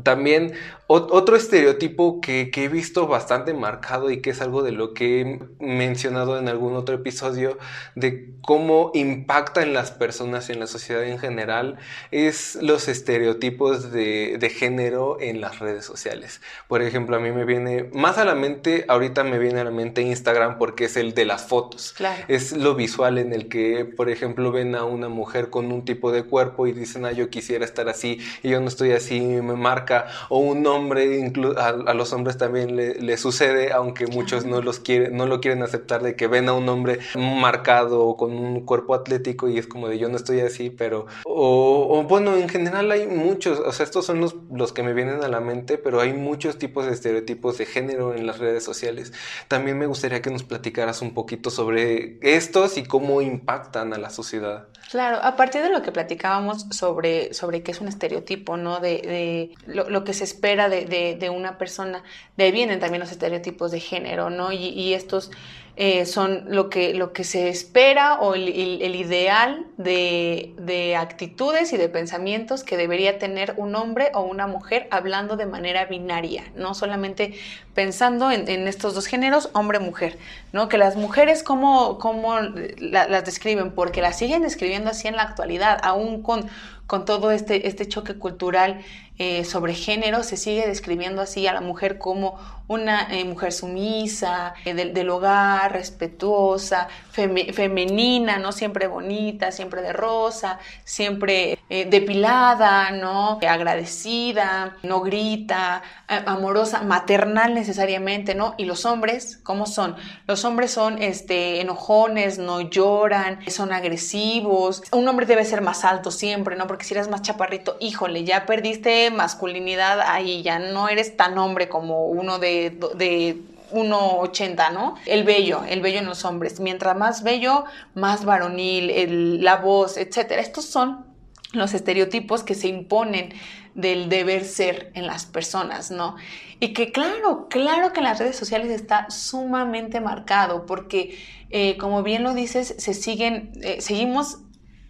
[0.03, 0.53] también
[0.87, 5.39] otro estereotipo que, he visto bastante marcado y que es algo de lo que he
[5.59, 7.57] mencionado en algún otro episodio
[7.95, 11.77] de cómo impacta en las personas y en la sociedad en general
[12.11, 16.39] es los estereotipos de, género en las redes sociales.
[16.67, 19.71] Por ejemplo, a mí me viene más a la mente, ahorita me viene a la
[19.71, 21.95] mente Instagram porque es el de las fotos.
[22.27, 26.11] Es lo visual en el que, por ejemplo, ven a una mujer con un tipo
[26.11, 29.55] de cuerpo y dicen, ah, yo quisiera estar así y yo no estoy así, me
[29.55, 29.84] marca,
[30.29, 35.15] o un hombre, a, a, los hombres también le, sucede, aunque muchos no, los quieren,
[35.15, 39.47] no lo quieren aceptar, de que ven a un hombre marcado con un cuerpo atlético
[39.47, 43.59] y es como de yo no estoy así, pero, o, bueno, en general hay muchos,
[43.59, 46.57] o sea, estos son los, los que me vienen a la mente, pero hay muchos
[46.57, 49.13] tipos de estereotipos de género en las redes sociales.
[49.47, 54.09] También me gustaría que nos platicaras un poquito sobre estos y cómo impactan a la
[54.09, 54.67] sociedad.
[54.91, 58.79] Claro, a partir de lo que platicábamos sobre, sobre qué es un estereotipo, ¿no?
[58.79, 60.85] De, de lo, que se espera de,
[61.19, 62.03] de, una persona,
[62.37, 64.51] de ahí vienen también los estereotipos de género, ¿no?
[64.51, 65.31] Y, y estos
[65.77, 68.47] eh, son lo que, lo que se espera o el,
[68.95, 75.35] ideal de, actitudes y de pensamientos que debería tener un hombre o una mujer hablando
[75.35, 77.33] de manera binaria, no solamente
[77.73, 80.17] pensando en, estos dos géneros, hombre-mujer,
[80.53, 80.69] ¿no?
[80.69, 83.71] Que las mujeres, ¿cómo, cómo las describen?
[83.71, 86.47] Porque las siguen describiendo así en la actualidad, aún con,
[86.87, 88.79] con todo este, este choque cultural
[89.17, 94.55] eh, sobre género, se sigue describiendo así a la mujer como una eh, mujer sumisa,
[94.65, 98.51] eh, del, hogar, respetuosa, femenina, ¿no?
[98.51, 103.39] Siempre bonita, siempre de rosa, siempre depilada, ¿no?
[103.47, 108.55] Agradecida, no grita, amorosa, maternal necesariamente, ¿no?
[108.57, 109.95] Y los hombres, ¿cómo son?
[110.27, 114.83] Los hombres son este, enojones, no lloran, son agresivos.
[114.91, 116.67] Un hombre debe ser más alto siempre, ¿no?
[116.67, 121.69] Porque si eres más chaparrito, híjole, ya perdiste masculinidad, ahí ya no eres tan hombre
[121.69, 123.37] como uno de, de
[123.71, 124.95] 1,80, ¿no?
[125.05, 126.59] El bello, el bello en los hombres.
[126.59, 130.31] Mientras más bello, más varonil, la voz, etc.
[130.37, 131.05] Estos son
[131.53, 133.33] los estereotipos que se imponen
[133.73, 136.15] del deber ser en las personas, ¿no?
[136.59, 142.01] Y que claro, claro que en las redes sociales está sumamente marcado, porque eh, como
[142.01, 144.39] bien lo dices, se siguen, eh, seguimos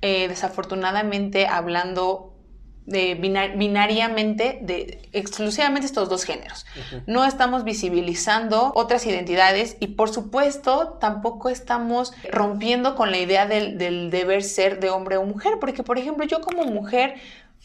[0.02, 2.35] eh, desafortunadamente hablando
[2.86, 6.66] de binariamente de exclusivamente estos dos géneros.
[7.08, 13.78] No estamos visibilizando otras identidades y por supuesto tampoco estamos rompiendo con la idea del,
[13.78, 17.16] del deber ser de hombre o mujer, porque por ejemplo yo como mujer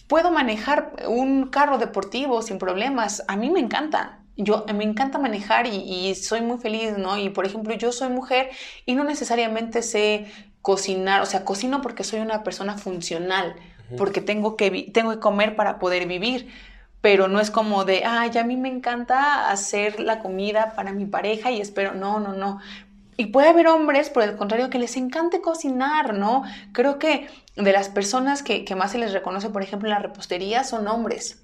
[0.09, 4.17] puedo manejar un carro deportivo sin problemas, a mí me encanta.
[4.37, 7.19] Yo me encanta manejar y, y soy muy feliz, ¿no?
[7.19, 8.49] Y por ejemplo, yo soy mujer
[8.87, 10.27] y no necesariamente sé
[10.63, 13.55] cocinar, o sea, cocino porque soy una persona funcional
[13.97, 16.49] porque tengo que, tengo que comer para poder vivir.
[17.01, 21.07] Pero no es como de, ay, a mí me encanta hacer la comida para mi
[21.07, 22.61] pareja y espero, no, no, no.
[23.17, 26.43] Y puede haber hombres, por el contrario, que les encante cocinar, ¿no?
[26.73, 30.01] Creo que de las personas que, que más se les reconoce, por ejemplo, en la
[30.01, 31.43] repostería, son hombres.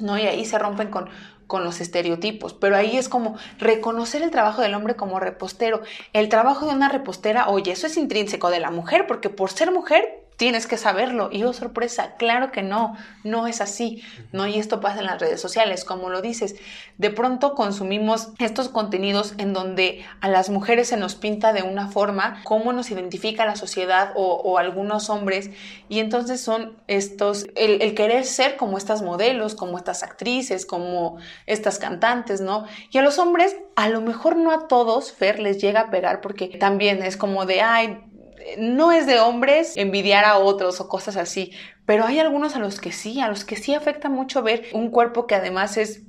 [0.00, 0.18] ¿no?
[0.18, 1.08] Y ahí se rompen con,
[1.46, 5.82] con los estereotipos, pero ahí es como reconocer el trabajo del hombre como repostero.
[6.12, 9.72] El trabajo de una repostera, oye, eso es intrínseco de la mujer, porque por ser
[9.72, 11.28] mujer tienes que saberlo.
[11.30, 14.46] Y oh, sorpresa, claro que no, no es así, ¿no?
[14.46, 16.56] Y esto pasa en las redes sociales, como lo dices.
[16.96, 21.88] De pronto consumimos estos contenidos en donde a las mujeres se nos pinta de una
[21.88, 25.50] forma, cómo nos identifica la sociedad o, algunos hombres,
[25.90, 31.18] y entonces son estos, el, el, querer ser como estas modelos, como estas actrices, como
[31.44, 32.64] estas cantantes, ¿no?
[32.90, 36.22] Y a los hombres, a lo mejor no a todos, Fer, les llega a pegar
[36.22, 37.98] porque también es como de, ay,
[38.58, 41.52] no es de hombres envidiar a otros o cosas así,
[41.86, 44.90] pero hay algunos a los que sí, a los que sí afecta mucho ver un
[44.90, 46.02] cuerpo que además es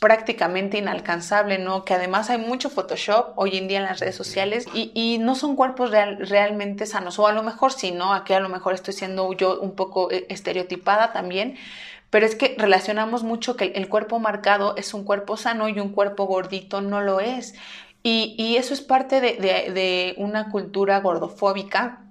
[0.00, 1.84] prácticamente inalcanzable, ¿no?
[1.84, 5.56] Que además hay mucho Photoshop hoy en día en las redes sociales y, no son
[5.56, 8.12] cuerpos realmente sanos, o a lo mejor sí, ¿no?
[8.12, 11.56] Aquí a lo mejor estoy siendo yo un poco eh, estereotipada también,
[12.10, 15.90] pero es que relacionamos mucho que el cuerpo marcado es un cuerpo sano y un
[15.90, 17.54] cuerpo gordito no lo es.
[18.06, 22.03] Y, eso es parte de, una cultura gordofóbica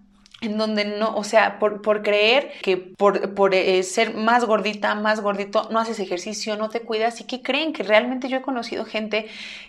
[0.44, 5.70] en donde no, o sea, por, creer que por, eh, ser más gordita, más gordito,
[5.72, 9.28] no haces ejercicio, no te cuidas y que creen que realmente yo he conocido gente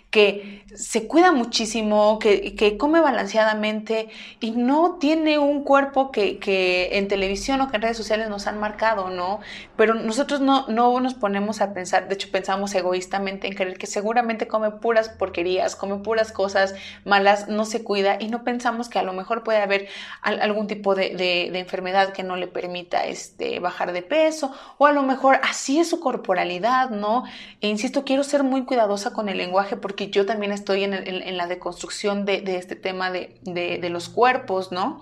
[0.09, 4.09] que se cuida muchísimo, que, come balanceadamente
[4.39, 8.59] y no tiene un cuerpo que, en televisión o que en redes sociales nos han
[8.59, 9.39] marcado, ¿no?
[9.75, 13.87] Pero nosotros no, no nos ponemos a pensar, de hecho pensamos egoístamente en creer que
[13.87, 18.99] seguramente come puras porquerías, come puras cosas malas, no se cuida y no pensamos que
[18.99, 19.87] a lo mejor puede haber
[20.21, 25.03] algún tipo de, enfermedad que no le permita este, bajar de peso o a lo
[25.03, 27.23] mejor así es su corporalidad, ¿no?
[27.61, 31.47] E insisto, quiero ser muy cuidadosa con el lenguaje porque yo también estoy en, la
[31.47, 35.01] deconstrucción de, este tema de, los cuerpos, ¿no?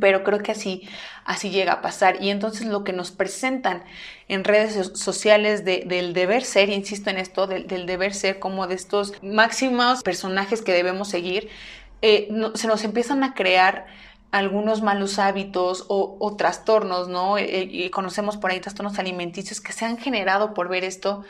[0.00, 0.88] Pero creo que así,
[1.24, 2.22] así llega a pasar.
[2.22, 3.84] Y entonces lo que nos presentan
[4.28, 9.12] en redes sociales del deber ser, insisto en esto, del, deber ser como de estos
[9.22, 11.50] máximos personajes que debemos seguir,
[12.06, 13.86] eh, se nos empiezan a crear
[14.34, 17.38] algunos malos hábitos o, trastornos, ¿no?
[17.38, 21.24] Eh, y conocemos por ahí trastornos alimenticios que se han generado por ver esto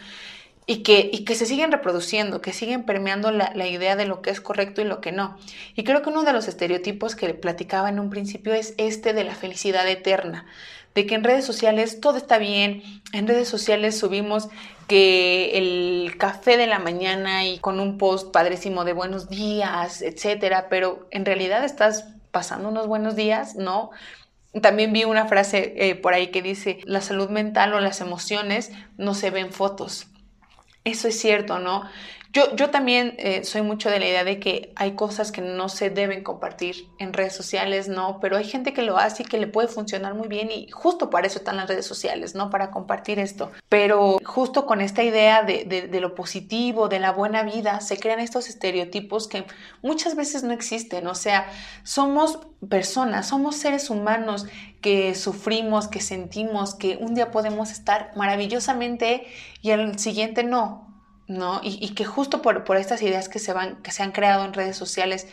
[0.66, 4.30] y que, y que se siguen reproduciendo, que siguen permeando la, idea de lo que
[4.30, 5.36] es correcto y lo que no.
[5.74, 9.24] Y creo que uno de los estereotipos que platicaba en un principio es este de
[9.24, 10.46] la felicidad eterna,
[10.94, 14.48] de que en redes sociales todo está bien, en redes sociales subimos
[14.88, 20.68] que el café de la mañana y con un post padrísimo de buenos días, etcétera,
[20.70, 23.92] pero en realidad estás pasando unos buenos días, ¿no?
[24.60, 28.72] También vi una frase eh, por ahí que dice, la salud mental o las emociones
[28.98, 30.08] no se ven fotos,
[30.82, 31.88] eso es cierto, ¿no?
[32.34, 35.68] Yo, yo también eh, soy mucho de la idea de que hay cosas que no
[35.68, 38.18] se deben compartir en redes sociales, ¿no?
[38.18, 41.10] Pero hay gente que lo hace y que le puede funcionar muy bien y justo
[41.10, 42.50] para eso están las redes sociales, ¿no?
[42.50, 43.52] Para compartir esto.
[43.68, 48.18] Pero justo con esta idea de, de lo positivo, de la buena vida, se crean
[48.18, 49.44] estos estereotipos que
[49.80, 51.06] muchas veces no existen.
[51.06, 51.48] O sea,
[51.84, 54.46] somos personas, somos seres humanos
[54.80, 59.24] que sufrimos, que sentimos, que un día podemos estar maravillosamente
[59.62, 60.93] y al siguiente no,
[61.26, 61.60] ¿no?
[61.62, 64.52] Y, que justo por, por, estas ideas que se, van, que se han creado en
[64.52, 65.26] redes sociales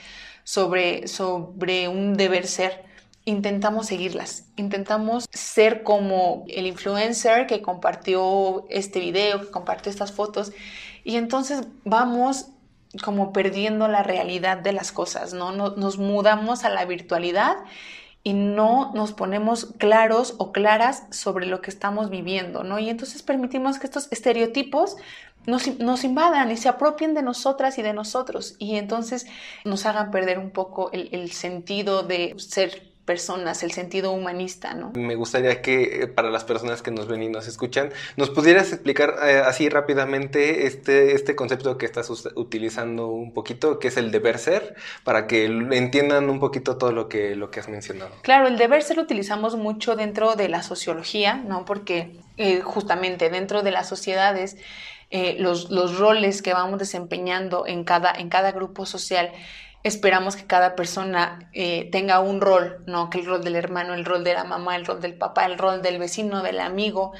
[0.43, 2.85] sobre, sobre un deber ser,
[3.25, 10.51] intentamos seguirlas, intentamos ser como el influencer que compartió este video, que compartió estas fotos,
[11.03, 12.47] y entonces vamos
[13.03, 15.51] como perdiendo la realidad de las cosas, ¿no?
[15.51, 17.57] Nos mudamos a la virtualidad
[18.23, 22.77] y no nos ponemos claros o claras sobre lo que estamos viviendo, ¿no?
[22.77, 24.95] Y entonces permitimos que estos estereotipos
[25.47, 29.25] nos, nos, invadan y se apropien de nosotras y de nosotros y entonces
[29.65, 34.91] nos hagan perder un poco el, el sentido de ser personas, el sentido humanista, ¿no?
[34.93, 38.71] Me gustaría que eh, para las personas que nos ven y nos escuchan, nos pudieras
[38.71, 44.11] explicar eh, así rápidamente este, este concepto que estás utilizando un poquito, que es el
[44.11, 48.11] deber ser, para que entiendan un poquito todo lo que, lo que has mencionado.
[48.21, 51.65] Claro, el deber ser lo utilizamos mucho dentro de la sociología, ¿no?
[51.65, 54.57] Porque eh, justamente dentro de las sociedades,
[55.39, 59.33] los, los roles que vamos desempeñando en cada, en cada grupo social,
[59.83, 63.09] esperamos que cada persona eh, tenga un rol, ¿no?
[63.09, 65.57] Que el rol del hermano, el rol de la mamá, el rol del papá, el
[65.57, 67.13] rol del vecino, del amigo.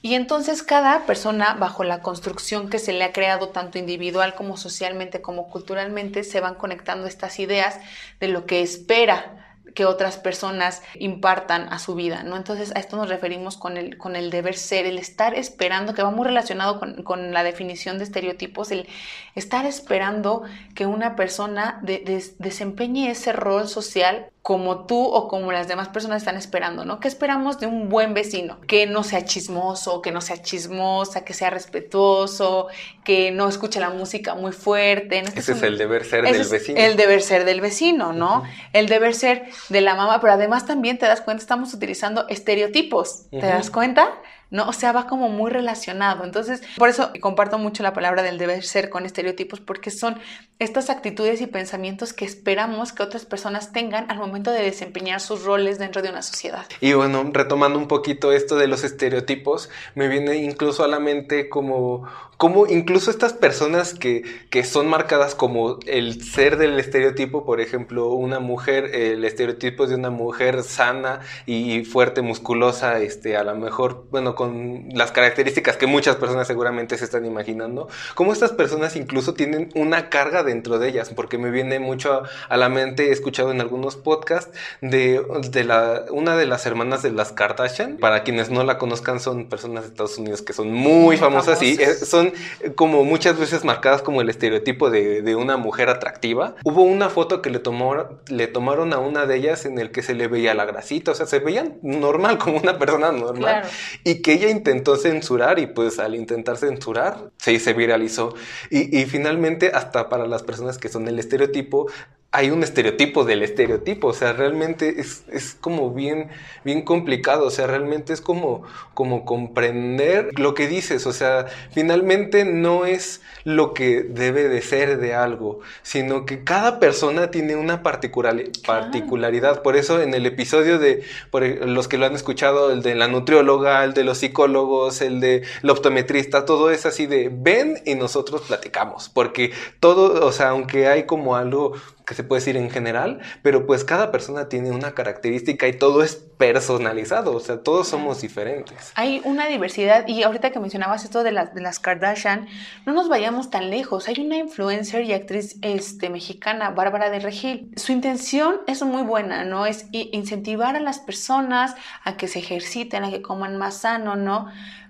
[0.00, 4.56] Y entonces cada persona, bajo la construcción que se le ha creado tanto individual como
[4.56, 7.78] socialmente como culturalmente, se van conectando estas ideas
[8.20, 9.47] de lo que espera
[9.78, 12.36] que otras personas impartan a su vida, ¿no?
[12.36, 16.02] Entonces a esto nos referimos con el, con el deber ser, el estar esperando, que
[16.02, 18.88] va muy relacionado con, con la definición de estereotipos, el
[19.36, 20.42] estar esperando
[20.74, 26.38] que una persona desempeñe ese rol social como tú o como las demás personas están
[26.38, 27.00] esperando, ¿no?
[27.00, 28.58] ¿Qué esperamos de un buen vecino?
[28.66, 32.68] Que no sea chismoso, que no sea chismosa, que sea respetuoso,
[33.04, 35.18] que no escuche la música muy fuerte.
[35.36, 36.80] Ese es, el deber ser del vecino.
[36.80, 38.42] El deber ser del vecino, ¿no?
[38.72, 43.28] El deber ser de la mamá, pero además también te das cuenta, estamos utilizando estereotipos,
[43.28, 44.14] ¿te das cuenta?
[44.50, 44.68] ¿No?
[44.68, 46.24] O sea, va como muy relacionado.
[46.24, 50.18] Entonces, por eso comparto mucho la palabra del deber ser con estereotipos, porque son
[50.58, 55.44] estas actitudes y pensamientos que esperamos que otras personas tengan al momento de desempeñar sus
[55.44, 56.66] roles dentro de una sociedad.
[56.80, 61.48] Y bueno, retomando un poquito esto de los estereotipos, me viene incluso a la mente
[61.48, 67.60] como, como incluso estas personas que, que son marcadas como el ser del estereotipo, por
[67.60, 73.54] ejemplo, una mujer, el estereotipo de una mujer sana y fuerte, musculosa, este, a lo
[73.54, 78.94] mejor, bueno, con las características que muchas personas seguramente se están imaginando, como estas personas
[78.94, 83.10] incluso tienen una carga dentro de ellas, porque me viene mucho a la mente, he
[83.10, 85.20] escuchado en algunos podcasts de,
[85.50, 89.48] de la, una de las hermanas de las Kardashian, para quienes no la conozcan son
[89.48, 92.32] personas de Estados Unidos que son muy, famosas, y eh, son
[92.76, 96.54] como muchas veces marcadas como el estereotipo de, de una mujer atractiva.
[96.62, 100.02] Hubo una foto que le, tomó, le tomaron a una de ellas en el que
[100.02, 103.62] se le veía la grasita, o sea, se veían normal como una persona normal.
[104.04, 108.34] Y que que ella intentó censurar y pues al intentar censurar se, viralizó.
[108.70, 111.86] Y, y finalmente hasta para las personas que son el estereotipo
[112.30, 116.28] hay un estereotipo del estereotipo, o sea, realmente es, es, como bien,
[116.62, 122.44] bien complicado, o sea, realmente es como, como comprender lo que dices, o sea, finalmente
[122.44, 127.82] no es lo que debe de ser de algo, sino que cada persona tiene una
[127.82, 132.94] particularidad, por eso en el episodio de, por los que lo han escuchado, el de
[132.94, 137.80] la nutrióloga, el de los psicólogos, el de el optometrista, todo es así de ven
[137.86, 141.72] y nosotros platicamos, porque todo, o sea, aunque hay como algo
[142.08, 146.02] que se puede decir en general, pero pues cada persona tiene una característica y todo
[146.02, 148.92] es personalizado, o sea, todos somos diferentes.
[148.94, 152.48] Hay una diversidad y ahorita que mencionabas esto de, las de las Kardashian,
[152.86, 154.08] no nos vayamos tan lejos.
[154.08, 157.70] Hay una influencer y actriz este, mexicana, Bárbara de Regil.
[157.76, 159.66] Su intención es muy buena, ¿no?
[159.66, 164.46] Es incentivar a las personas a que se ejerciten, a que coman más sano, ¿no?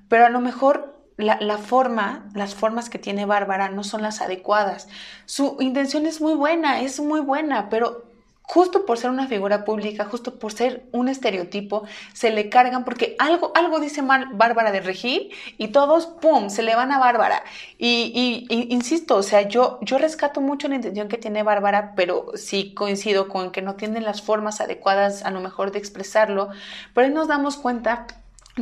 [0.08, 4.88] Pero a lo mejor la, forma, las formas que tiene Bárbara no son las adecuadas.
[5.26, 8.04] Su intención es muy buena, es muy buena, pero
[8.42, 11.82] justo por ser una figura pública, justo por ser un estereotipo,
[12.14, 16.62] se le cargan porque algo, algo dice mal Bárbara de Regir y todos, ¡pum!, se
[16.62, 17.42] le van a Bárbara.
[17.78, 22.74] Y, insisto, o sea, yo, yo rescato mucho la intención que tiene Bárbara, pero sí
[22.74, 26.48] coincido con que no tienen las formas adecuadas a lo mejor de expresarlo,
[26.94, 28.06] pero ahí nos damos cuenta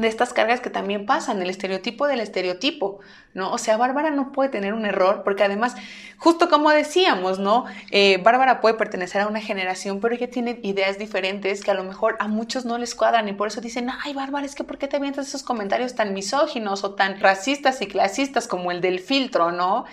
[0.00, 3.00] de estas cargas que también pasan, el estereotipo del estereotipo,
[3.34, 3.52] ¿no?
[3.52, 5.74] O sea, Bárbara no puede tener un error, porque además,
[6.18, 7.64] justo como decíamos, ¿no?
[7.90, 11.84] Eh, Bárbara puede pertenecer a una generación, pero ella tiene ideas diferentes que a lo
[11.84, 14.78] mejor a muchos no les cuadran y por eso dicen, ay, Bárbara, es que ¿por
[14.78, 19.00] qué te avientas esos comentarios tan misóginos o tan racistas y clasistas como el del
[19.00, 19.84] filtro, ¿no?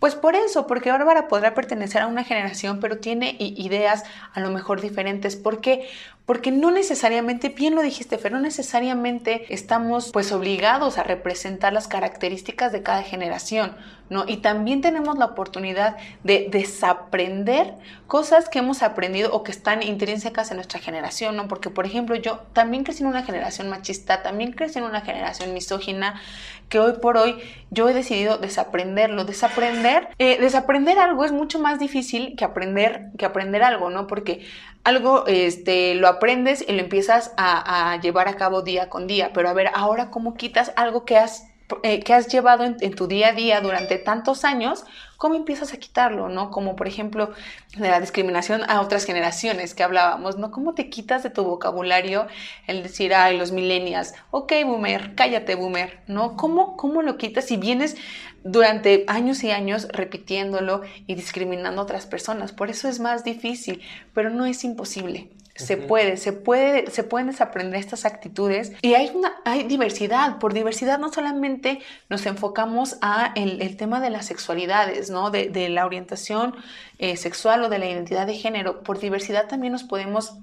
[0.00, 4.50] Pues por eso, porque Bárbara podrá pertenecer a una generación, pero tiene ideas a lo
[4.50, 5.36] mejor diferentes.
[5.36, 5.86] ¿Por qué?
[6.30, 11.88] Porque no necesariamente, bien lo dijiste, Fer, no necesariamente estamos pues obligados a representar las
[11.88, 13.74] características de cada generación,
[14.10, 14.22] ¿no?
[14.28, 17.74] Y también tenemos la oportunidad de desaprender
[18.06, 21.48] cosas que hemos aprendido o que están intrínsecas en nuestra generación, ¿no?
[21.48, 25.52] Porque, por ejemplo, yo también crecí en una generación machista, también crecí en una generación
[25.52, 26.20] misógina,
[26.68, 27.40] que hoy por hoy
[27.70, 29.24] yo he decidido desaprenderlo.
[29.24, 34.06] Desaprender, eh, desaprender algo es mucho más difícil que aprender, que aprender algo, ¿no?
[34.06, 34.46] Porque
[34.84, 39.48] algo este, lo aprendes y lo empiezas a, llevar a cabo día con día, pero
[39.48, 41.48] a ver, ahora cómo quitas algo que has,
[41.82, 44.84] eh, que has llevado en, tu día a día durante tantos años,
[45.20, 46.50] ¿cómo empiezas a quitarlo, no?
[46.50, 47.30] Como por ejemplo
[47.76, 50.50] de la discriminación a otras generaciones que hablábamos, ¿no?
[50.50, 52.26] ¿Cómo te quitas de tu vocabulario
[52.66, 56.38] el decir, ay, los millennials, ok, boomer, cállate, boomer, ¿no?
[56.38, 57.98] ¿Cómo, cómo lo quitas si vienes
[58.44, 62.52] durante años y años repitiéndolo y discriminando a otras personas?
[62.52, 63.82] Por eso es más difícil,
[64.14, 65.28] pero no es imposible.
[65.64, 70.38] Se puede, se puede, se pueden desaprender estas actitudes y hay una, hay diversidad.
[70.38, 75.30] Por diversidad no solamente nos enfocamos a el, tema de las sexualidades, ¿no?
[75.30, 76.54] De, la orientación
[76.98, 78.82] eh, sexual o de la identidad de género.
[78.82, 80.34] Por diversidad también nos podemos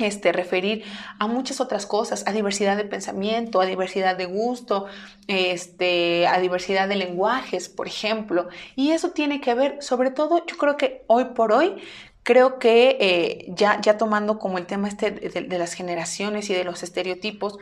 [0.00, 0.84] este, referir
[1.18, 4.86] a muchas otras cosas, a diversidad de pensamiento, a diversidad de gusto,
[5.26, 8.48] este, a diversidad de lenguajes, por ejemplo.
[8.76, 11.76] Y eso tiene que ver, sobre todo, yo creo que hoy por hoy,
[12.22, 16.64] creo que eh, ya, ya tomando como el tema este de, las generaciones y de
[16.64, 17.58] los estereotipos,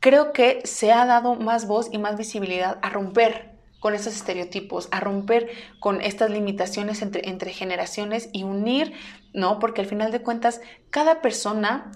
[0.00, 4.88] creo que se ha dado más voz y más visibilidad a romper con esos estereotipos,
[4.90, 8.92] a romper con estas limitaciones entre, entre generaciones y unir,
[9.32, 9.58] ¿no?
[9.60, 11.92] Porque al final de cuentas, cada persona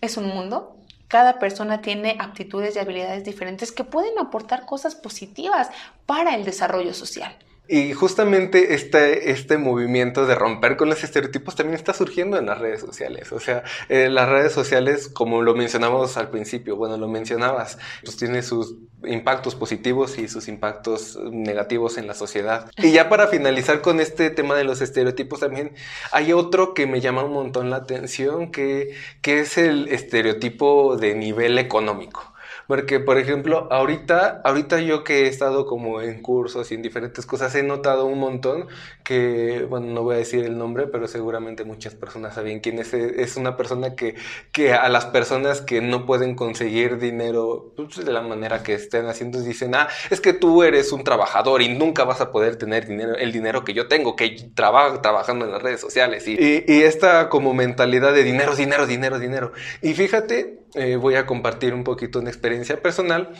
[0.00, 0.76] es un mundo,
[1.08, 5.70] cada persona tiene aptitudes y habilidades diferentes que pueden aportar cosas positivas
[6.06, 7.36] para el desarrollo social.
[7.66, 12.58] Y justamente este, este movimiento de romper con los estereotipos también está surgiendo en las
[12.58, 13.32] redes sociales.
[13.32, 18.18] O sea, eh, las redes sociales, como lo mencionamos al principio, bueno, lo mencionabas, pues
[18.18, 18.74] tiene sus
[19.06, 22.70] impactos positivos y sus impactos negativos en la sociedad.
[22.76, 25.74] Y ya para finalizar con este tema de los estereotipos también,
[26.12, 31.14] hay otro que me llama un montón la atención, que, que es el estereotipo de
[31.14, 32.33] nivel económico.
[32.66, 37.26] Porque, por ejemplo, ahorita, ahorita yo que he estado como en cursos y en diferentes
[37.26, 38.66] cosas, he notado un montón
[39.02, 42.94] que, bueno, no voy a decir el nombre, pero seguramente muchas personas saben quién es.
[42.94, 44.14] Es una persona que,
[44.52, 49.06] que a las personas que no pueden conseguir dinero pues, de la manera que estén
[49.06, 52.86] haciendo, dicen, ah, es que tú eres un trabajador y nunca vas a poder tener
[52.86, 56.26] dinero, el dinero que yo tengo, que trabajo trabajando en las redes sociales.
[56.26, 59.52] Y, y, y esta como mentalidad de dinero, dinero, dinero, dinero.
[59.82, 63.30] Y fíjate, eh, voy a compartir un poquito una experiencia personal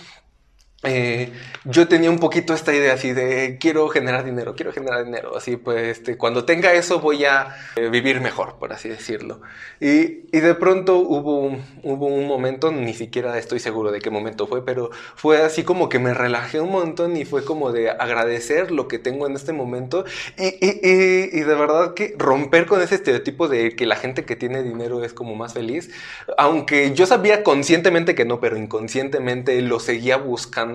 [0.84, 1.32] eh,
[1.64, 5.56] yo tenía un poquito esta idea así de quiero generar dinero, quiero generar dinero, así
[5.56, 9.40] pues este, cuando tenga eso voy a eh, vivir mejor, por así decirlo.
[9.80, 14.10] Y, y, de pronto hubo un, hubo un momento, ni siquiera estoy seguro de qué
[14.10, 17.90] momento fue, pero fue así como que me relajé un montón y fue como de
[17.90, 20.04] agradecer lo que tengo en este momento
[20.38, 24.36] y, y, y de verdad que romper con ese estereotipo de que la gente que
[24.36, 25.90] tiene dinero es como más feliz,
[26.36, 30.73] aunque yo sabía conscientemente que no, pero inconscientemente lo seguía buscando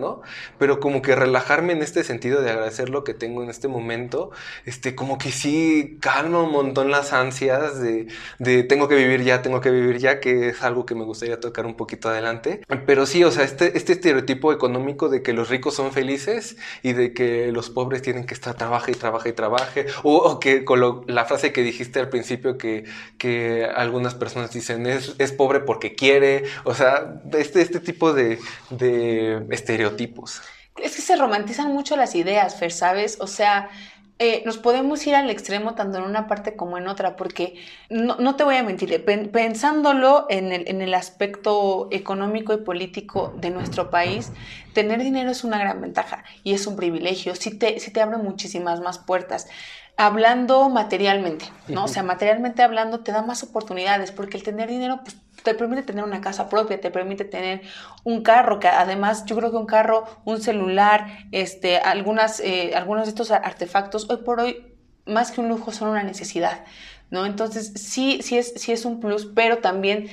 [0.58, 4.32] pero como que relajarme en este sentido de agradecer lo que tengo en este momento,
[4.66, 8.08] este, como que sí calma un montón las ansias de,
[8.40, 11.40] de tengo que vivir ya, tengo que vivir ya, que es algo que me gustaría
[11.40, 12.62] tocar un poquito adelante.
[12.86, 16.94] Pero sí, o sea, este, este estereotipo económico de que los ricos son felices y
[16.94, 21.04] de que los pobres tienen que estar trabaja y trabaja y trabaje, o, que con
[21.08, 22.86] la frase que dijiste al principio que,
[23.18, 28.40] que algunas personas dicen es, es pobre porque quiere, o sea, este, este tipo de,
[28.70, 29.44] de
[29.80, 30.42] estereotipos.
[30.78, 33.18] Es que se romantizan mucho las ideas, Fer, ¿sabes?
[33.20, 33.70] O sea,
[34.18, 37.56] eh, nos podemos ir al extremo tanto en una parte como en otra, porque
[37.90, 43.50] no, te voy a mentir, pensándolo en el, en el, aspecto económico y político de
[43.50, 44.32] nuestro país,
[44.74, 48.18] tener dinero es una gran ventaja y es un privilegio, sí te, sí te abre
[48.18, 49.48] muchísimas más puertas.
[49.96, 51.86] Hablando materialmente, ¿no?
[51.86, 55.84] O sea, materialmente hablando te da más oportunidades, porque el tener dinero, pues te permite
[55.84, 57.62] tener una casa propia, te permite tener
[58.04, 63.06] un carro, que además yo creo que un carro, un celular, este, algunas, eh, algunos
[63.06, 64.76] de estos artefactos, hoy por hoy,
[65.06, 66.64] más que un lujo, son una necesidad,
[67.10, 67.26] ¿no?
[67.26, 70.08] Entonces, sí, sí es, sí es un plus, pero también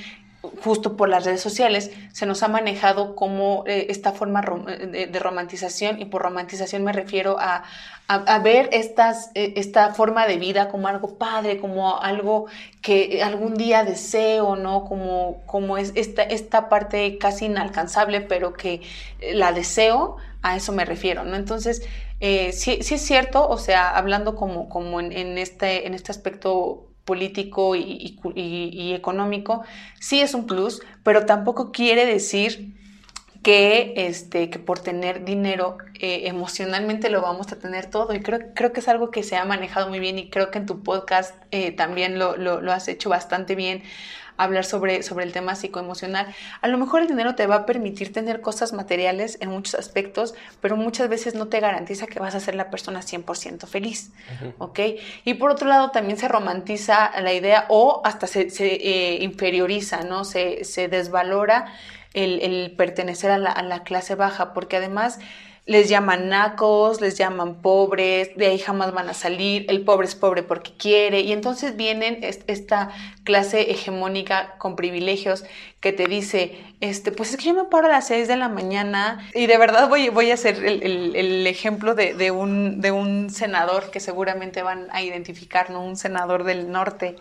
[0.62, 6.00] justo por las redes sociales, se nos ha manejado como eh, esta forma de, romantización,
[6.00, 7.64] y por romantización me refiero a,
[8.42, 12.46] ver estas, eh, esta forma de vida como algo padre, como algo
[12.80, 14.84] que algún día deseo, ¿no?
[14.84, 18.82] Como, como es esta, esta parte casi inalcanzable, pero que
[19.32, 21.34] la deseo, a eso me refiero, ¿no?
[21.34, 21.82] Entonces,
[22.20, 26.86] eh, sí, sí, es cierto, o sea, hablando como, como en, este, en este aspecto
[27.06, 29.62] político y, económico,
[29.98, 32.74] sí es un plus, pero tampoco quiere decir
[33.42, 38.12] que, este, que por tener dinero eh, emocionalmente lo vamos a tener todo.
[38.12, 40.58] Y creo, creo que es algo que se ha manejado muy bien y creo que
[40.58, 43.84] en tu podcast eh, también lo, lo, has hecho bastante bien
[44.36, 46.26] hablar sobre, sobre el tema psicoemocional.
[46.60, 50.34] A lo mejor el dinero te va a permitir tener cosas materiales en muchos aspectos,
[50.60, 54.12] pero muchas veces no te garantiza que vas a ser la persona 100% feliz,
[54.58, 54.80] ¿ok?
[55.24, 60.24] Y por otro lado también se romantiza la idea o hasta se, eh, inferioriza, ¿no?
[60.24, 61.72] Se, se desvalora
[62.14, 65.18] el, pertenecer a la, a la clase baja, porque además
[65.66, 70.14] les llaman nacos, les llaman pobres, de ahí jamás van a salir, el pobre es
[70.14, 72.92] pobre porque quiere, y entonces vienen esta
[73.24, 75.44] clase hegemónica con privilegios
[75.80, 78.48] que te dice, este, pues es que yo me paro a las 6 de la
[78.48, 83.90] mañana y de verdad voy, voy a hacer el, ejemplo de, un, de un senador
[83.90, 85.84] que seguramente van a identificar, ¿no?
[85.84, 87.16] Un senador del norte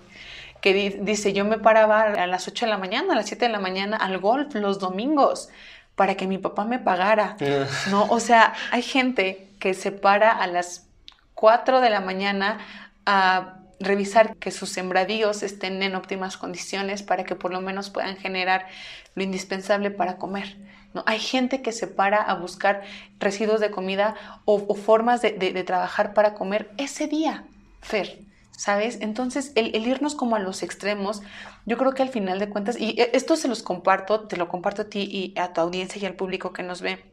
[0.62, 3.52] que dice, yo me paraba a las 8 de la mañana, a las 7 de
[3.52, 5.50] la mañana al golf los domingos
[5.96, 7.38] para que mi papá me pagara.
[7.90, 8.06] ¿no?
[8.10, 10.88] O sea, hay gente que se para a las
[11.36, 12.60] 4 de la mañana
[13.06, 18.16] a revisar que sus sembradíos estén en óptimas condiciones para que por lo menos puedan
[18.18, 18.68] generar
[19.16, 20.58] lo indispensable para comer.
[20.94, 21.04] ¿no?
[21.06, 22.84] Hay gente que se para a buscar
[23.20, 24.16] residuos de comida
[24.46, 27.44] o, formas de, de trabajar para comer ese día,
[27.82, 28.26] Fer.
[28.58, 29.00] ¿sabes?
[29.02, 31.22] Entonces, el, el, irnos como a los extremos,
[31.66, 34.84] yo creo que al final de cuentas, y esto se los comparto, te lo comparto
[34.84, 37.04] a ti y a tu audiencia y al público que nos ve,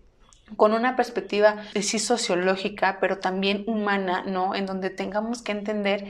[0.56, 4.54] con una perspectiva sí sociológica, pero también humana, ¿no?
[4.54, 6.06] En donde tengamos que entender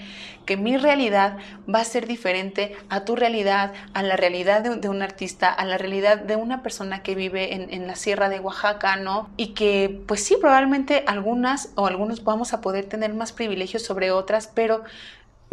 [0.46, 1.38] que mi realidad
[1.72, 5.78] va a ser diferente a tu realidad, a la realidad de, un artista, a la
[5.78, 9.30] realidad de una persona que vive en, en, la sierra de Oaxaca, ¿no?
[9.36, 14.10] Y que, pues sí, probablemente algunas o algunos vamos a poder tener más privilegios sobre
[14.10, 14.82] otras, pero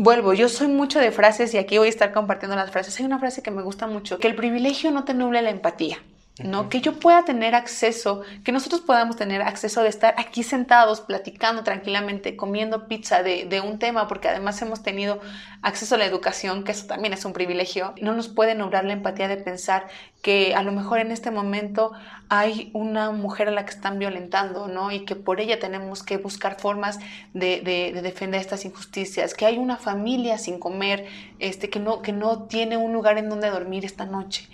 [0.01, 2.97] Vuelvo, yo soy mucho de frases y aquí voy a estar compartiendo las frases.
[2.97, 5.97] Hay una frase que me gusta mucho, que el privilegio no te nuble la empatía.
[6.39, 6.69] ¿No?
[6.69, 11.63] Que yo pueda tener acceso, que nosotros podamos tener acceso de estar aquí sentados, platicando
[11.63, 15.19] tranquilamente, comiendo pizza de, de, un tema, porque además hemos tenido
[15.61, 17.93] acceso a la educación, que eso también es un privilegio.
[18.01, 19.87] No nos puede nublar la empatía de pensar
[20.21, 21.91] que a lo mejor en este momento
[22.29, 24.91] hay una mujer a la que están violentando, ¿no?
[24.91, 26.99] Y que por ella tenemos que buscar formas
[27.33, 31.05] de, de, de defender estas injusticias, que hay una familia sin comer,
[31.39, 34.47] este, que, no, que no tiene un lugar en donde dormir esta noche.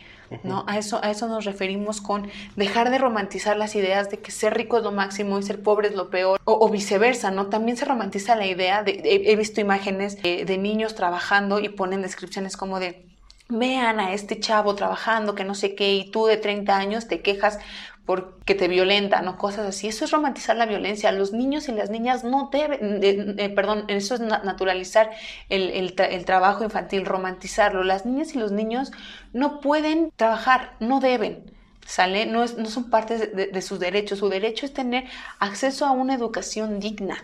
[0.44, 0.64] ¿No?
[0.68, 4.56] A eso, a eso nos referimos con dejar de romantizar las ideas de que ser
[4.56, 7.48] rico es lo máximo y ser pobre es lo peor, o, viceversa, ¿no?
[7.48, 12.58] También se romantiza la idea, de, he, visto imágenes de, niños trabajando y ponen descripciones
[12.58, 13.06] como de
[13.48, 17.22] vean a este chavo trabajando, que no sé qué, y tú de 30 años te
[17.22, 17.60] quejas
[18.06, 19.88] porque te violentan o cosas así.
[19.88, 21.12] Eso es romantizar la violencia.
[21.12, 25.10] Los niños y las niñas no deben, eh, perdón, eso es naturalizar
[25.50, 27.84] el, el, trabajo infantil, romantizarlo.
[27.84, 28.92] Las niñas y los niños
[29.34, 31.52] no pueden trabajar, no deben.
[31.86, 32.26] ¿Sale?
[32.26, 34.20] No, es, no son parte de, sus derechos.
[34.20, 35.06] Su derecho es tener
[35.40, 37.24] acceso a una educación digna.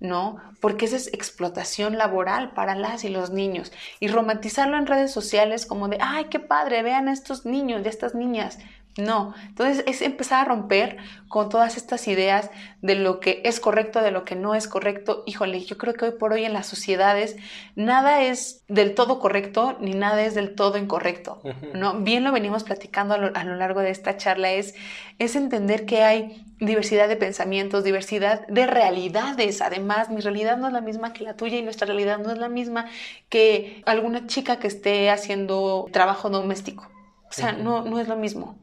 [0.00, 0.40] ¿no?
[0.60, 3.70] Porque esa es explotación laboral para las y los niños.
[4.00, 7.86] Y romantizarlo en redes sociales como de, ay, qué padre, vean a estos niños y
[7.86, 8.58] a estas niñas.
[8.98, 12.50] No, entonces es empezar a romper con todas estas ideas
[12.82, 15.22] de lo que es correcto, de lo que no es correcto.
[15.26, 17.36] Híjole, yo creo que hoy por hoy en las sociedades
[17.74, 21.40] nada es del todo correcto ni nada es del todo incorrecto.
[21.72, 22.00] ¿no?
[22.00, 24.74] Bien lo venimos platicando a lo, a lo, largo de esta charla, es,
[25.18, 29.62] es entender que hay diversidad de pensamientos, diversidad de realidades.
[29.62, 32.36] Además, mi realidad no es la misma que la tuya y nuestra realidad no es
[32.36, 32.86] la misma
[33.30, 36.90] que alguna chica que esté haciendo trabajo doméstico.
[37.30, 38.58] O sea, no, no es lo mismo.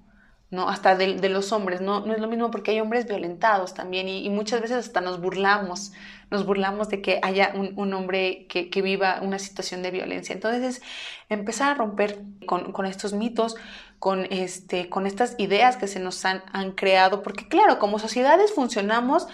[0.52, 0.68] ¿No?
[0.68, 2.06] Hasta de, de, los hombres, ¿no?
[2.06, 5.92] No es lo mismo porque hay hombres violentados también y, muchas veces hasta nos burlamos,
[6.32, 10.34] nos burlamos de que haya un, un hombre que, que, viva una situación de violencia.
[10.34, 10.82] Entonces,
[11.30, 13.56] empezar a romper con, con, estos mitos,
[14.00, 18.52] con, este, con estas ideas que se nos han, han creado, porque claro, como sociedades
[18.52, 19.28] funcionamos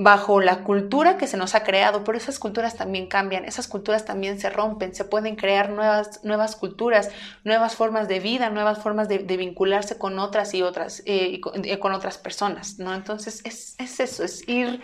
[0.00, 4.04] bajo la cultura que se nos ha creado, pero esas culturas también cambian, esas culturas
[4.04, 7.10] también se rompen, se pueden crear nuevas, nuevas culturas,
[7.42, 11.40] nuevas formas de vida, nuevas formas de, de vincularse con otras y otras, eh, y
[11.40, 12.94] con, eh, con, otras personas, ¿no?
[12.94, 14.80] Entonces es, es eso, es ir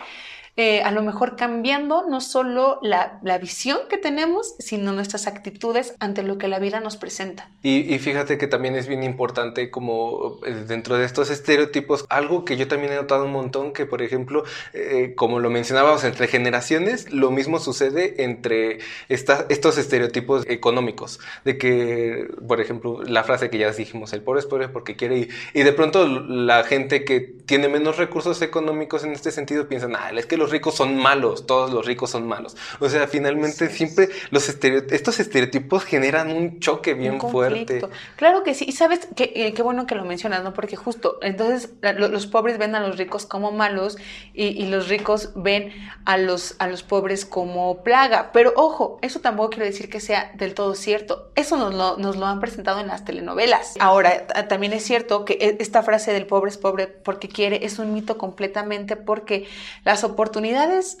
[0.57, 5.95] eh, a lo mejor cambiando no solo la, la, visión que tenemos, sino nuestras actitudes
[5.99, 7.49] ante lo que la vida nos presenta.
[7.61, 12.45] Y, y, fíjate que también es bien importante como eh, dentro de estos estereotipos, algo
[12.45, 16.27] que yo también he notado un montón, que por ejemplo, eh, como lo mencionábamos entre
[16.27, 18.79] generaciones, lo mismo sucede entre
[19.09, 24.39] esta, estos estereotipos económicos, de que, por ejemplo, la frase que ya dijimos, el pobre
[24.39, 29.03] es pobre porque quiere ir, y de pronto la gente que tiene menos recursos económicos
[29.03, 32.27] en este sentido piensan, ah, es que los ricos son malos, todos los ricos son
[32.27, 32.55] malos.
[32.79, 37.81] O sea, finalmente sí, siempre los estos estereotipos generan un choque bien un fuerte.
[38.15, 40.53] Claro que sí, y sabes qué eh, qué bueno que lo mencionas, ¿no?
[40.53, 43.97] Porque justo, entonces lo, los pobres ven a los ricos como malos
[44.35, 45.73] y, y, los ricos ven
[46.05, 48.29] a los, a los pobres como plaga.
[48.31, 51.31] Pero ojo, eso tampoco quiere decir que sea del todo cierto.
[51.35, 53.73] Eso nos lo, nos lo han presentado en las telenovelas.
[53.79, 57.79] Ahora, también es cierto que e, esta frase del pobre es pobre porque quiere es
[57.79, 59.47] un mito completamente porque
[59.83, 60.97] las oportunidades oportunidades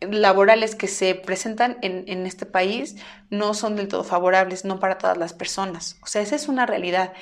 [0.00, 2.96] laborales que se presentan en, en, este país
[3.30, 5.96] no son del todo favorables, no para todas las personas.
[6.02, 7.14] O sea, esa es una realidad.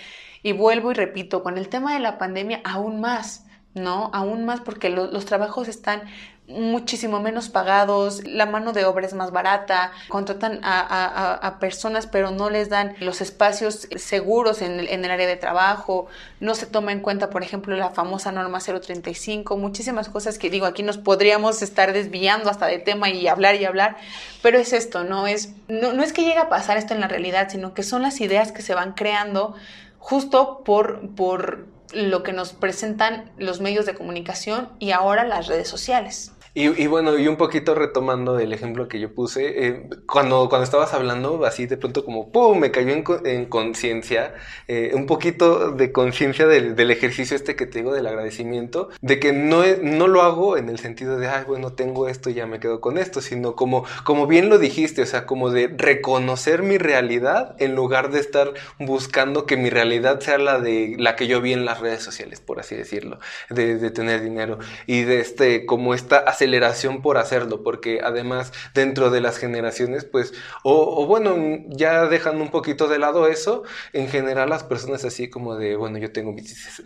[0.43, 4.11] Y vuelvo y repito, con el tema de la pandemia aún más, ¿no?
[4.13, 6.03] Aún más porque lo, los trabajos están
[6.49, 12.31] muchísimo menos pagados, la mano de obra es más barata, contratan a, a, personas pero
[12.31, 16.09] no les dan los espacios seguros en el, en el, área de trabajo,
[16.41, 20.67] no se toma en cuenta, por ejemplo, la famosa norma 035, muchísimas cosas que digo,
[20.67, 23.97] aquí nos podríamos estar desviando hasta de tema y hablar y hablar,
[24.43, 27.09] pero es esto, no es, no, no es que llegue a pasar esto en la
[27.09, 29.55] realidad, sino que son las ideas que se van creando
[29.99, 35.69] justo por, por lo que nos presentan los medios de comunicación y ahora las redes
[35.69, 36.33] sociales.
[36.55, 40.93] Y, bueno, y un poquito retomando el ejemplo que yo puse, eh, cuando, cuando estabas
[40.93, 42.91] hablando, así de pronto como, ¡pum!, me cayó
[43.25, 44.35] en, conciencia,
[44.69, 49.19] eh, un poquito de conciencia del, del, ejercicio este que te digo del agradecimiento, de
[49.19, 52.47] que no, no lo hago en el sentido de, ay, bueno, tengo esto y ya
[52.47, 56.63] me quedo con esto, sino como, como bien lo dijiste, o sea, como de reconocer
[56.63, 61.27] mi realidad en lugar de estar buscando que mi realidad sea la de la que
[61.27, 65.21] yo vi en las redes sociales, por así decirlo, de, de tener dinero y de
[65.21, 70.35] este, como esta aceleración por hacerlo, porque además dentro de las generaciones, pues,
[70.65, 71.37] o, bueno,
[71.69, 73.63] ya dejan un poquito de lado eso,
[73.93, 76.35] en general las personas así como de, bueno, yo tengo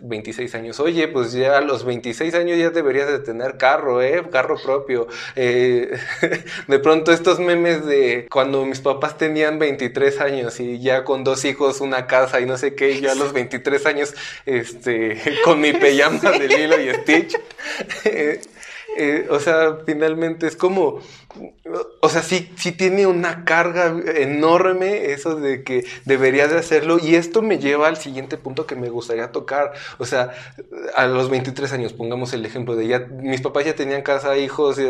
[0.01, 4.23] 26 años, oye, pues ya a los 26 años ya deberías de tener carro, ¿eh?
[4.31, 5.07] Carro propio.
[5.35, 5.97] Eh,
[6.67, 11.45] de pronto estos memes de cuando mis papás tenían 23 años y ya con dos
[11.45, 14.13] hijos, una casa y no sé qué, y yo a los 23 años,
[14.45, 17.35] este, con mi pijama de Lilo y Stitch.
[18.99, 21.01] Eh, o sea, finalmente es como,
[22.01, 27.13] o sea, sí, sí tiene una carga enorme eso de que debería de hacerlo y
[27.13, 29.73] esto me lleva al siguiente punto que me gustaría tocar.
[29.99, 30.31] O sea,
[30.95, 34.79] a los 23 años, pongamos el ejemplo de ya, mis papás ya tenían casa, hijos
[34.79, 34.87] y,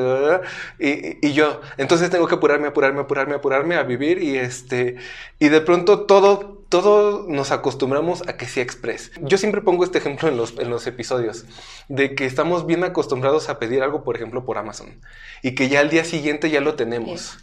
[0.80, 4.96] y, y yo, entonces tengo que apurarme, apurarme, apurarme, apurarme a vivir y este,
[5.38, 9.12] y de pronto todo todos nos acostumbramos a que sea express.
[9.22, 11.46] Yo siempre pongo este ejemplo en los, en los episodios,
[11.88, 15.00] de que estamos bien acostumbrados a pedir algo, por ejemplo, por Amazon,
[15.42, 17.38] y que ya al día siguiente ya lo tenemos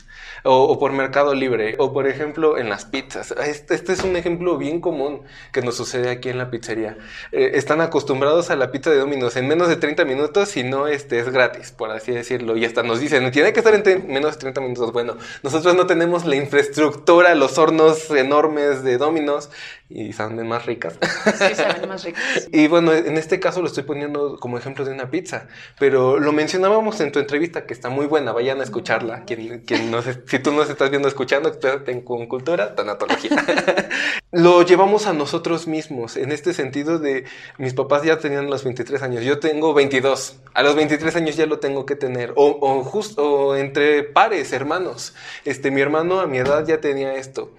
[0.45, 3.33] o, por Mercado Libre, o por ejemplo en las pizzas.
[3.33, 5.23] Este, este, es un ejemplo bien común
[5.53, 6.99] que nos sucede aquí en la pizzería.
[7.33, 10.87] Eh, están acostumbrados a la pizza de Domino's en menos de 30 minutos y no
[10.87, 12.57] este, es gratis, por así decirlo.
[12.57, 14.93] Y hasta nos dicen, tiene que estar en menos de 30 minutos.
[14.93, 19.51] Bueno, nosotros no tenemos la infraestructura, los hornos enormes de Domino's
[19.95, 20.99] y saben más ricas.
[21.39, 22.49] Sí, saben más ricas.
[22.53, 25.47] y bueno, en este caso lo estoy poniendo como ejemplo de una pizza,
[25.79, 29.25] pero lo mencionábamos en tu entrevista que está muy buena, vayan a escucharla.
[29.25, 33.31] Quien, quien no sé, si tú nos estás viendo escuchando, en con cultura, tanatología.
[34.33, 37.25] lo llevamos a nosotros mismos, en este sentido de
[37.59, 41.47] mis papás ya tenían los 23 años, yo tengo 22, a los 23 años ya
[41.47, 45.15] lo tengo que tener, o, o justo entre pares, hermanos.
[45.45, 47.53] Este, mi hermano a mi edad ya tenía esto.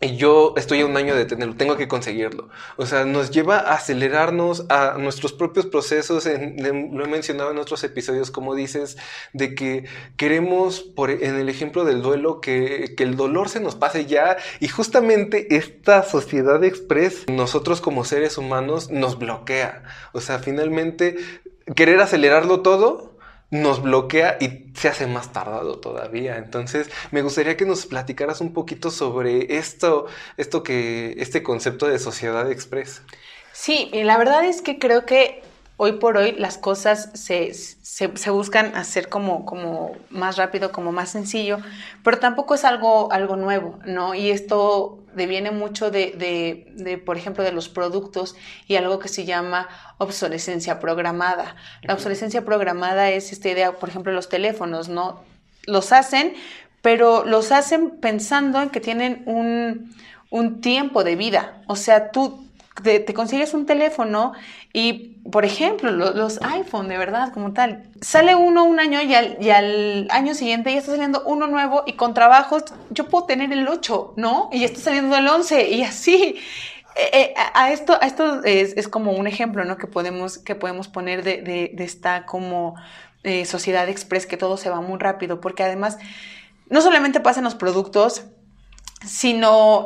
[0.00, 2.48] Y yo estoy a un año de tenerlo, tengo que conseguirlo.
[2.76, 6.24] O sea, nos lleva a acelerarnos a nuestros propios procesos.
[6.24, 8.96] lo he mencionado en otros episodios, como dices,
[9.32, 9.86] de que
[10.16, 14.36] queremos, por, en el ejemplo del duelo, que, que el dolor se nos pase ya.
[14.60, 19.82] Y justamente esta sociedad express, nosotros como seres humanos, nos bloquea.
[20.12, 21.16] O sea, finalmente,
[21.74, 23.17] querer acelerarlo todo
[23.50, 26.36] nos bloquea y se hace más tardado todavía.
[26.36, 31.98] Entonces, me gustaría que nos platicaras un poquito sobre esto, esto que, este concepto de
[31.98, 33.02] sociedad express.
[33.52, 35.42] Sí, la verdad es que creo que
[35.78, 41.10] hoy por hoy las cosas se, se, buscan hacer como, como más rápido, como más
[41.10, 41.58] sencillo,
[42.04, 44.14] pero tampoco es algo, algo nuevo, ¿no?
[44.14, 48.34] Y esto deviene mucho de, de, de, por ejemplo, de los productos
[48.66, 51.56] y algo que se llama obsolescencia programada.
[51.82, 55.22] La obsolescencia programada es esta idea, por ejemplo, los teléfonos, ¿no?
[55.66, 56.32] Los hacen,
[56.80, 59.94] pero los hacen pensando en que tienen un,
[60.30, 61.62] un tiempo de vida.
[61.66, 62.47] O sea, tú
[62.82, 64.32] te, consigues un teléfono
[64.72, 69.14] y, por ejemplo, los, iPhone, de verdad, como tal, sale uno un año y
[69.50, 73.66] al, año siguiente ya está saliendo uno nuevo y con trabajos yo puedo tener el
[73.68, 74.48] 8, ¿no?
[74.52, 76.36] Y ya está saliendo el 11 y así.
[76.96, 79.76] Eh, eh, a esto, a esto es, como un ejemplo, ¿no?
[79.76, 82.74] Que podemos, que podemos poner de, esta como
[83.22, 85.98] eh, sociedad express, que todo se va muy rápido, porque además
[86.68, 88.24] no solamente pasa en los productos,
[89.06, 89.84] sino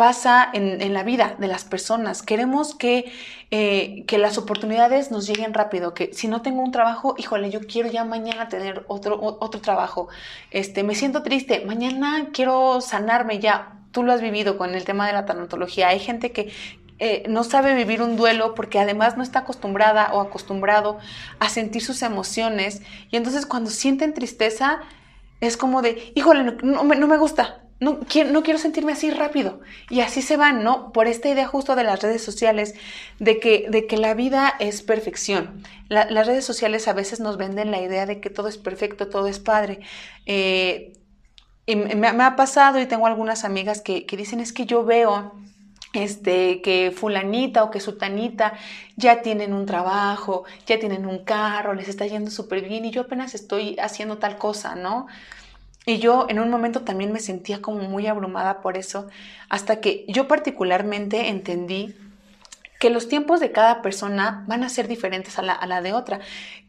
[0.00, 2.22] pasa en, la vida de las personas.
[2.22, 3.12] Queremos que,
[3.50, 7.60] eh, que, las oportunidades nos lleguen rápido, que si no tengo un trabajo, híjole, yo
[7.60, 10.08] quiero ya mañana tener otro, otro trabajo.
[10.52, 13.74] Este, me siento triste, mañana quiero sanarme ya.
[13.92, 15.88] Tú lo has vivido con el tema de la tanatología.
[15.88, 16.50] Hay gente que,
[16.98, 20.98] eh, no sabe vivir un duelo porque además no está acostumbrada o acostumbrado
[21.40, 22.80] a sentir sus emociones
[23.10, 24.80] y entonces cuando sienten tristeza
[25.42, 29.60] es como de, híjole, no, no me gusta, no quiero, no quiero sentirme así rápido.
[29.88, 30.92] Y así se van, ¿no?
[30.92, 32.74] Por esta idea justo de las redes sociales,
[33.18, 35.62] de que, de que la vida es perfección.
[35.88, 39.26] las redes sociales a veces nos venden la idea de que todo es perfecto, todo
[39.26, 39.80] es padre.
[40.26, 40.92] Eh,
[41.66, 45.32] y me, ha pasado y tengo algunas amigas que, que dicen es que yo veo
[45.92, 48.54] este, que fulanita o que sutanita
[48.96, 53.02] ya tienen un trabajo, ya tienen un carro, les está yendo súper bien y yo
[53.02, 55.06] apenas estoy haciendo tal cosa, ¿no?
[55.86, 59.08] Y yo en un momento también me sentía como muy abrumada por eso,
[59.48, 61.96] hasta que yo particularmente entendí
[62.78, 65.92] que los tiempos de cada persona van a ser diferentes a la, a la de
[65.92, 66.20] otra.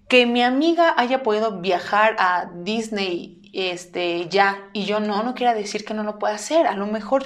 [0.08, 5.54] Que mi amiga haya podido viajar a Disney este, ya y yo no, no quiere
[5.54, 6.68] decir que no lo pueda hacer.
[6.68, 7.26] A lo mejor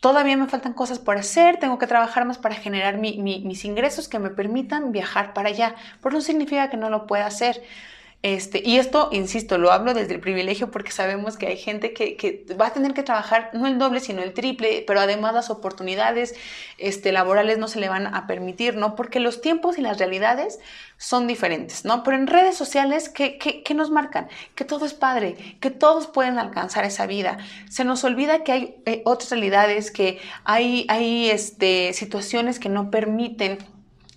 [0.00, 4.18] todavía me faltan cosas por hacer, tengo que trabajar más para generar mis ingresos que
[4.18, 7.62] me permitan viajar para allá, pero no significa que no lo pueda hacer.
[8.22, 12.46] Este, y esto, insisto, lo hablo desde el privilegio porque sabemos que hay gente que,
[12.60, 16.36] va a tener que trabajar no el doble, sino el triple, pero además las oportunidades
[16.78, 18.94] este, laborales no se le van a permitir, ¿no?
[18.94, 20.60] Porque los tiempos y las realidades
[20.98, 22.04] son diferentes, ¿no?
[22.04, 24.28] Pero en redes sociales, ¿qué, qué, nos marcan?
[24.54, 27.38] Que todo es padre, que todos pueden alcanzar esa vida.
[27.68, 32.88] Se nos olvida que hay eh, otras realidades, que hay, hay este, situaciones que no
[32.88, 33.58] permiten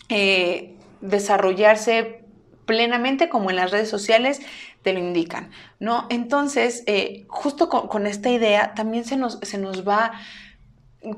[0.10, 2.25] eh, desarrollarse
[2.66, 4.42] plenamente como en las redes sociales
[4.82, 6.08] te lo indican, ¿no?
[6.10, 10.12] Entonces, eh, justo con, esta idea también se nos, se nos va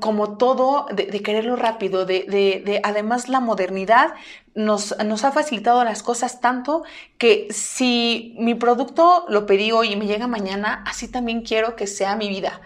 [0.00, 4.12] como todo de, quererlo rápido, de, de, además la modernidad
[4.54, 6.82] nos, nos, ha facilitado las cosas tanto
[7.16, 11.86] que si mi producto lo pedí hoy y me llega mañana, así también quiero que
[11.86, 12.60] sea mi vida,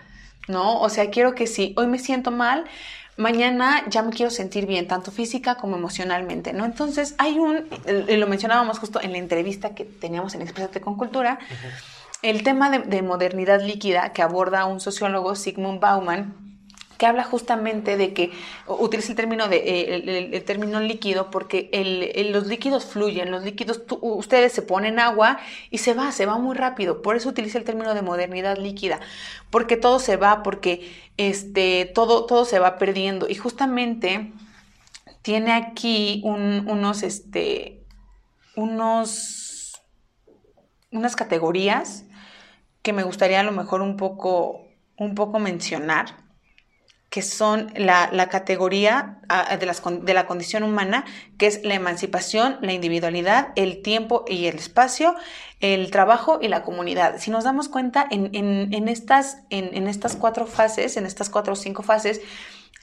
[0.48, 0.80] ¿no?
[0.80, 2.64] O sea, quiero que si hoy me siento mal,
[3.22, 6.64] mañana ya me quiero sentir bien, tanto física como emocionalmente, ¿no?
[6.66, 11.38] Entonces, hay un, lo mencionábamos justo en la entrevista que teníamos en Expresate con Cultura,
[12.22, 16.51] el tema de, modernidad líquida que aborda un sociólogo, Sigmund Bauman,
[16.98, 18.30] que habla justamente de que
[18.66, 21.70] utiliza el término de eh, el, término líquido porque
[22.30, 25.38] los líquidos fluyen, los líquidos ustedes se ponen agua
[25.70, 27.02] y se va, se va muy rápido.
[27.02, 29.00] Por eso utiliza el término de modernidad líquida,
[29.50, 34.32] porque todo se va, porque este todo todo se va perdiendo y justamente
[35.22, 37.84] tiene aquí unos este
[38.56, 39.82] unos
[40.90, 42.04] unas categorías
[42.82, 44.66] que me gustaría a lo mejor un poco
[44.98, 46.21] un poco mencionar
[47.12, 51.04] que son la, categoría ah, de, las, de, la condición humana,
[51.36, 55.14] que es la emancipación, la individualidad, el tiempo y el espacio,
[55.60, 57.18] el trabajo y la comunidad.
[57.18, 61.56] Si nos damos cuenta, en, en, estas, en estas cuatro fases, en estas cuatro o
[61.56, 62.22] cinco fases,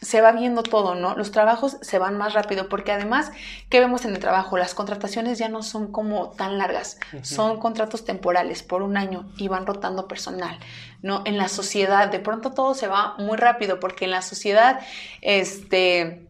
[0.01, 1.15] se va viendo todo, ¿no?
[1.15, 3.31] Los trabajos se van más rápido porque además,
[3.69, 4.57] ¿qué vemos en el trabajo?
[4.57, 9.49] Las contrataciones ya no son como tan largas, son contratos temporales por un año y
[9.49, 10.57] van rotando personal,
[11.01, 11.21] ¿no?
[11.25, 14.79] En la sociedad, de pronto todo se va muy rápido porque en la sociedad,
[15.21, 16.28] este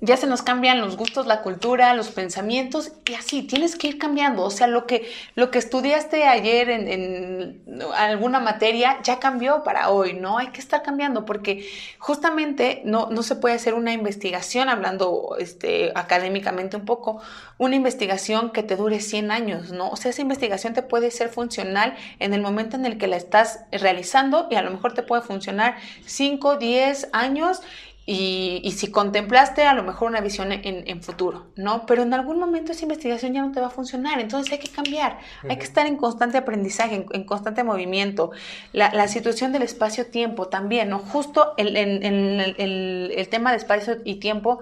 [0.00, 3.98] ya se nos cambian los gustos, la cultura, los pensamientos y así tienes que ir
[3.98, 4.42] cambiando.
[4.42, 7.62] O sea, lo que, lo que estudiaste ayer en,
[7.94, 10.38] alguna materia ya cambió para hoy, ¿no?
[10.38, 11.68] Hay que estar cambiando porque
[11.98, 17.20] justamente no, no se puede hacer una investigación, hablando este, académicamente un poco,
[17.58, 19.88] una investigación que te dure 100 años, ¿no?
[19.90, 23.16] O sea, esa investigación te puede ser funcional en el momento en el que la
[23.16, 27.62] estás realizando y a lo mejor te puede funcionar 5, 10 años
[28.08, 31.86] y, si contemplaste a lo mejor una visión en, futuro, ¿no?
[31.86, 34.68] Pero en algún momento esa investigación ya no te va a funcionar, entonces hay que
[34.68, 38.30] cambiar, hay que estar en constante aprendizaje, en, constante movimiento.
[38.72, 41.00] La, situación del espacio-tiempo también, ¿no?
[41.00, 44.60] Justo el, el, tema de espacio y tiempo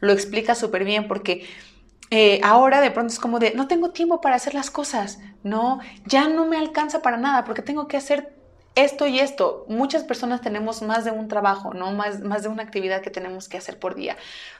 [0.00, 1.46] lo explica súper bien porque...
[2.14, 5.80] Eh, ahora de pronto es como de, no tengo tiempo para hacer las cosas, no,
[6.04, 8.34] ya no me alcanza para nada porque tengo que hacer
[8.74, 9.64] esto y esto.
[9.68, 11.92] Muchas personas tenemos más de un trabajo, ¿no?
[11.92, 14.16] Más, más de una actividad que tenemos que hacer por día.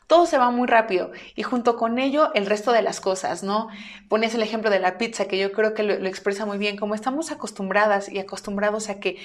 [0.07, 3.69] Todo se va muy rápido y junto con ello el resto de las cosas, ¿no?
[4.09, 6.95] Pones el ejemplo de la pizza que yo creo que lo, expresa muy bien, como
[6.95, 9.17] estamos acostumbradas y acostumbrados a que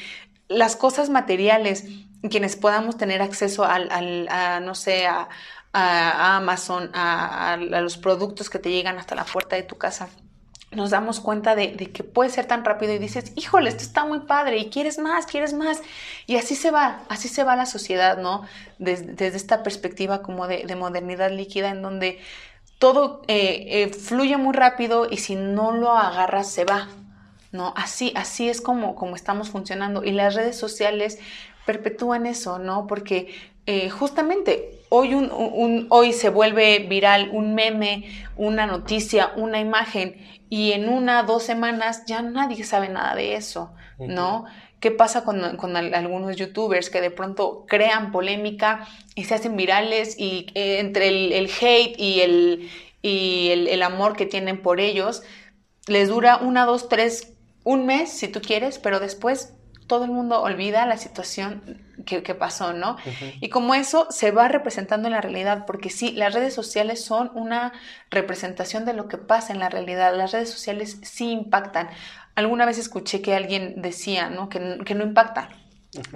[0.47, 1.85] las cosas materiales,
[2.29, 5.27] quienes podamos tener acceso al, a, no sé, a,
[5.73, 10.09] Amazon, a los productos que te llegan hasta la puerta de tu casa,
[10.71, 14.19] nos damos cuenta de, que puede ser tan rápido y dices, híjole, esto está muy
[14.21, 15.81] padre y quieres más, quieres más.
[16.25, 18.43] Y así se va, así se va la sociedad, ¿no?
[18.77, 22.19] Desde, esta perspectiva como de, modernidad líquida en donde
[22.79, 26.89] todo eh, eh, fluye muy rápido y si no lo agarras se va,
[27.53, 27.73] ¿no?
[27.77, 30.03] Así, así es como, estamos funcionando.
[30.03, 31.17] Y las redes sociales
[31.65, 32.87] perpetúan eso, ¿no?
[32.87, 33.33] Porque
[33.65, 38.03] eh, justamente hoy, un, hoy se vuelve viral un meme,
[38.35, 43.73] una noticia, una imagen y en una, dos semanas ya nadie sabe nada de eso,
[43.99, 44.45] ¿no?
[44.79, 50.47] ¿Qué pasa con, algunos youtubers que de pronto crean polémica y se hacen virales y
[50.53, 52.69] eh, entre el, hate y, el,
[53.01, 55.23] y el, amor que tienen por ellos,
[55.87, 57.33] les dura una, dos, tres,
[57.63, 59.53] un mes si tú quieres, pero después
[59.87, 62.97] todo el mundo olvida la situación que, pasó, ¿no?
[63.41, 67.31] Y como eso se va representando en la realidad, porque sí, las redes sociales son
[67.33, 67.73] una
[68.09, 71.89] representación de lo que pasa en la realidad, las redes sociales sí impactan.
[72.35, 74.49] Alguna vez escuché que alguien decía, ¿no?
[74.49, 75.49] Que, que no impacta,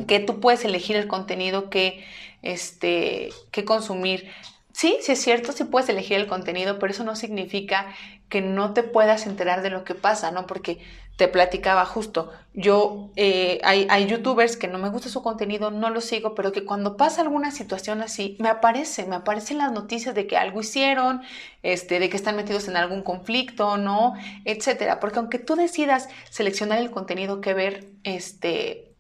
[0.08, 2.06] que tú puedes elegir el contenido que,
[2.42, 4.30] este, que consumir,
[4.74, 7.94] Sí, sí es cierto, sí puedes elegir el contenido, pero eso no significa
[8.30, 10.48] que no te puedas enterar de lo que pasa, ¿no?
[10.48, 10.80] Porque
[11.18, 15.90] te platicaba justo, yo, eh, hay, hay, youtubers que no me gusta su contenido, no
[15.90, 20.16] lo sigo, pero que cuando pasa alguna situación así, me aparece, me aparecen las noticias
[20.16, 21.22] de que algo hicieron,
[21.64, 24.16] este, de que están metidos en algún conflicto, ¿no?
[24.44, 25.00] Etcétera.
[25.00, 28.94] Porque aunque tú decidas seleccionar el contenido que ver, este,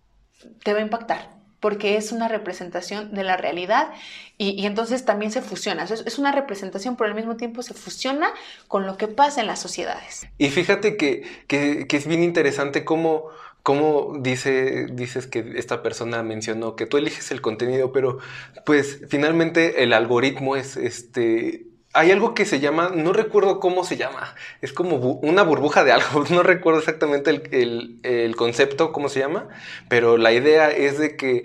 [0.64, 3.90] te va a impactar porque es una representación de la realidad
[4.38, 5.84] y, entonces también se fusiona.
[5.84, 8.34] Es, una representación, pero al mismo tiempo se fusiona
[8.68, 10.28] con lo que pasa en las sociedades.
[10.40, 11.24] Y fíjate que,
[11.88, 13.28] es bien interesante cómo,
[13.62, 18.18] cómo dice, dices que esta persona mencionó que tú eliges el contenido, pero
[18.66, 23.98] pues finalmente el algoritmo es este hay algo que se llama, no recuerdo cómo se
[23.98, 29.20] llama, es como una burbuja de algo, no recuerdo exactamente el, el, concepto, cómo se
[29.20, 29.50] llama,
[29.90, 31.44] pero la idea es de que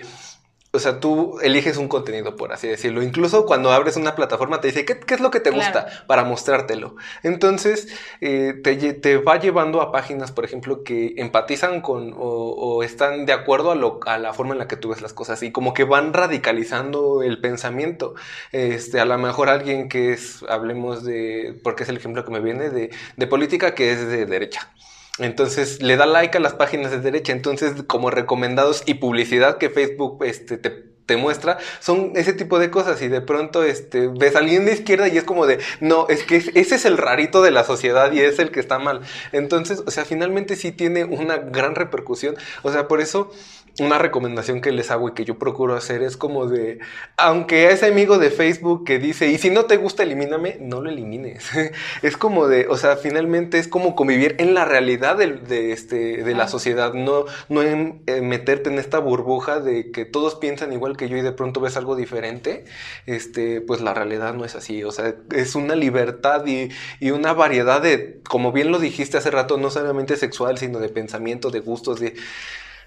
[0.76, 3.02] o sea, tú eliges un contenido, por así decirlo.
[3.02, 5.86] Incluso cuando abres una plataforma te dice, ¿qué, es lo que te gusta?
[6.06, 6.96] Para mostrártelo.
[7.22, 7.88] Entonces,
[8.20, 13.70] eh, te, va llevando a páginas, por ejemplo, que empatizan con o, están de acuerdo
[13.70, 15.84] a, lo, a, la forma en la que tú ves las cosas y como que
[15.84, 18.14] van radicalizando el pensamiento.
[18.52, 22.40] Este, a lo mejor alguien que es, hablemos de, porque es el ejemplo que me
[22.40, 24.70] viene, de, de política que es de derecha.
[25.18, 27.32] Entonces le da like a las páginas de derecha.
[27.32, 33.00] Entonces, como recomendados y publicidad que Facebook este, te, muestra, son ese tipo de cosas.
[33.02, 36.24] Y de pronto este, ves a alguien de izquierda y es como de, no, es
[36.24, 39.00] que ese es el rarito de la sociedad y es el que está mal.
[39.32, 42.36] Entonces, o sea, finalmente sí tiene una gran repercusión.
[42.62, 43.30] O sea, por eso
[43.80, 46.78] una recomendación que les hago y que yo procuro hacer es como de,
[47.16, 50.90] aunque ese amigo de Facebook que dice, y si no te gusta, elimíname, no lo
[50.90, 51.48] elimines.
[52.02, 56.34] es como de, o sea, finalmente es como convivir en la realidad de, este, de
[56.34, 61.08] la sociedad, no, no en, meterte en esta burbuja de que todos piensan igual que
[61.08, 62.64] yo y de pronto ves algo diferente,
[63.06, 66.70] este, pues la realidad no es así, o sea, es una libertad y,
[67.00, 70.88] y una variedad de, como bien lo dijiste hace rato, no solamente sexual, sino de
[70.88, 72.14] pensamiento, de gustos, de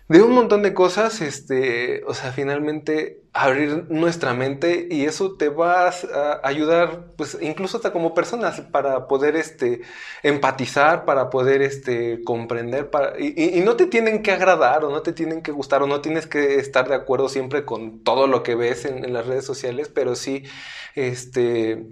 [0.09, 5.49] de un montón de cosas, este, o sea, finalmente abrir nuestra mente y eso te
[5.49, 9.81] va a ayudar, pues incluso hasta como personas, para poder, este,
[10.23, 15.13] empatizar, para poder, este, comprender, para, y, no te tienen que agradar o no te
[15.13, 18.55] tienen que gustar o no tienes que estar de acuerdo siempre con todo lo que
[18.55, 20.43] ves en, en las redes sociales, pero sí,
[20.95, 21.85] este,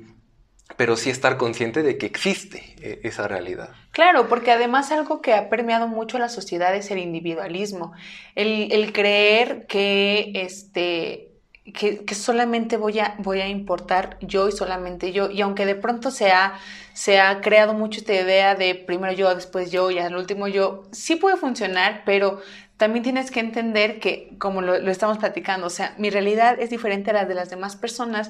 [0.75, 3.69] pero sí estar consciente de que existe eh, esa realidad.
[3.91, 7.93] Claro, porque además algo que ha permeado mucho la sociedad es el individualismo,
[8.35, 11.31] el, creer que, este,
[11.73, 16.11] que, solamente voy a, voy a importar yo y solamente yo, y aunque de pronto
[16.11, 16.59] se ha,
[16.93, 20.83] se ha creado mucho esta idea de primero yo, después yo y al último yo,
[20.91, 22.41] sí puede funcionar, pero
[22.75, 26.69] también tienes que entender que, como lo, lo, estamos platicando, o sea, mi realidad es
[26.69, 28.29] diferente a la de las demás personas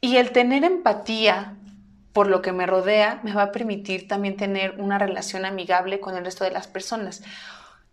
[0.00, 1.56] y el tener empatía
[2.18, 6.16] por lo que me rodea, me va a permitir también tener una relación amigable con
[6.16, 7.22] el resto de las personas.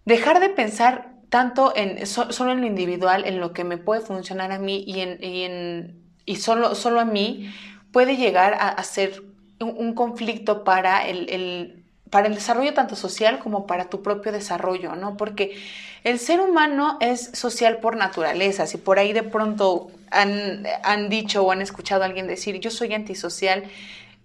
[0.03, 4.51] Dejar de pensar tanto en solo en lo individual, en lo que me puede funcionar
[4.51, 7.53] a mí y, en, y, solo, solo a mí,
[7.91, 9.21] puede llegar a, ser
[9.59, 15.17] un, conflicto para el, para el desarrollo tanto social como para tu propio desarrollo, ¿no?
[15.17, 15.55] Porque
[16.03, 18.65] el ser humano es social por naturaleza.
[18.65, 22.71] Si por ahí de pronto han, han dicho o han escuchado a alguien decir, yo
[22.71, 23.65] soy antisocial,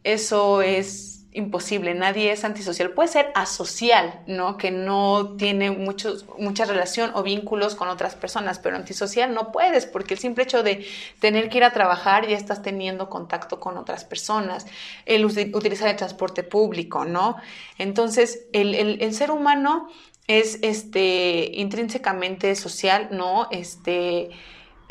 [0.05, 4.57] eso es imposible, nadie es antisocial, puede ser asocial, ¿no?
[4.57, 9.87] Que no tiene muchos, mucha relación o vínculos con otras personas, pero antisocial no puedes,
[9.87, 10.85] porque el simple hecho de
[11.21, 14.67] tener que ir a trabajar ya estás teniendo contacto con otras personas,
[15.07, 17.37] el utilizar el transporte público, ¿no?
[17.79, 19.89] Entonces, el, el ser humano
[20.31, 23.49] es este, intrínsecamente social, ¿no?
[23.51, 24.31] Este,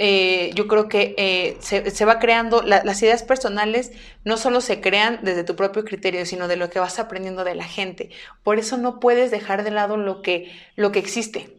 [0.02, 3.92] eh, yo creo que eh, se, va creando, las ideas personales
[4.24, 7.54] no solo se crean desde tu propio criterio, sino de lo que vas aprendiendo de
[7.54, 8.10] la gente.
[8.42, 11.58] Por eso no puedes dejar de lado lo que, lo que existe,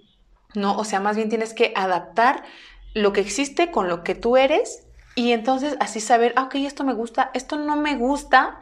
[0.55, 0.79] ¿no?
[0.79, 2.43] O sea, más bien tienes que adaptar
[2.95, 6.83] lo que existe con lo que tú eres y entonces así saber, ah, ok, esto
[6.83, 8.59] me gusta, esto no me gusta,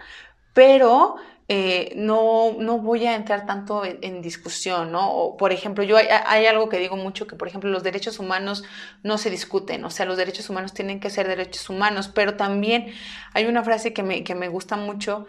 [0.54, 1.14] pero
[1.48, 5.10] eh, no, no voy a entrar tanto en, discusión, ¿no?
[5.10, 8.64] O, por ejemplo, yo hay, algo que digo mucho, que por ejemplo los derechos humanos
[9.02, 12.92] no se discuten, o sea, los derechos humanos tienen que ser derechos humanos, pero también
[13.32, 15.26] hay una frase que me, que me gusta mucho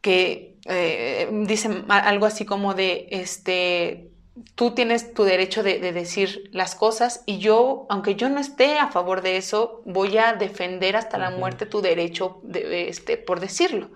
[0.00, 4.10] que eh, dice algo así como de, este,
[4.54, 8.88] tú tienes tu derecho de, decir las cosas y yo, aunque yo no esté a
[8.88, 13.90] favor de eso, voy a defender hasta la muerte tu derecho de, este, por decirlo.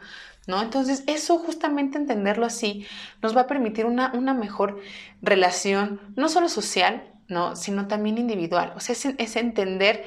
[0.46, 0.62] ¿No?
[0.62, 2.86] Entonces, eso justamente entenderlo así
[3.22, 4.80] nos va a permitir una, una mejor
[5.22, 7.56] relación, no solo social, ¿no?
[7.56, 8.72] Sino también individual.
[8.76, 10.04] O sea, es entender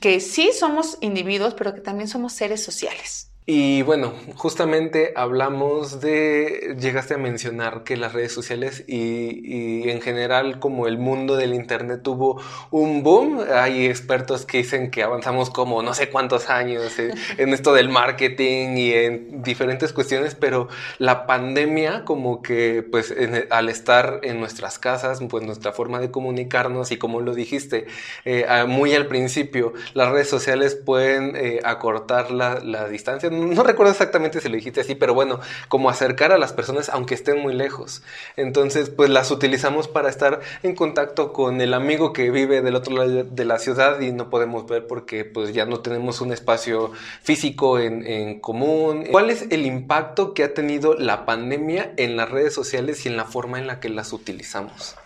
[0.00, 3.30] que sí somos individuos, pero que también somos seres sociales.
[3.50, 10.58] Y bueno, justamente hablamos de, llegaste a mencionar que las redes sociales y, en general
[10.58, 13.40] como el mundo del Internet tuvo un boom.
[13.50, 17.14] Hay expertos que dicen que avanzamos como no sé cuántos años en,
[17.54, 20.68] esto del marketing y en diferentes cuestiones, pero
[20.98, 23.14] la pandemia como que pues
[23.48, 27.86] al estar en nuestras casas, pues nuestra forma de comunicarnos y como lo dijiste
[28.26, 33.92] eh, muy al principio, las redes sociales pueden eh, acortar la, la distancia no recuerdo
[33.92, 37.54] exactamente si lo dijiste así, pero bueno, como acercar a las personas aunque estén muy
[37.54, 38.02] lejos.
[38.36, 42.94] Entonces, pues las utilizamos para estar en contacto con el amigo que vive del otro
[42.94, 46.92] lado de la ciudad y no podemos ver porque pues ya no tenemos un espacio
[47.22, 49.06] físico en, en común.
[49.10, 53.16] ¿Cuál es el impacto que ha tenido la pandemia en las redes sociales y en
[53.16, 54.96] la forma en la que las utilizamos?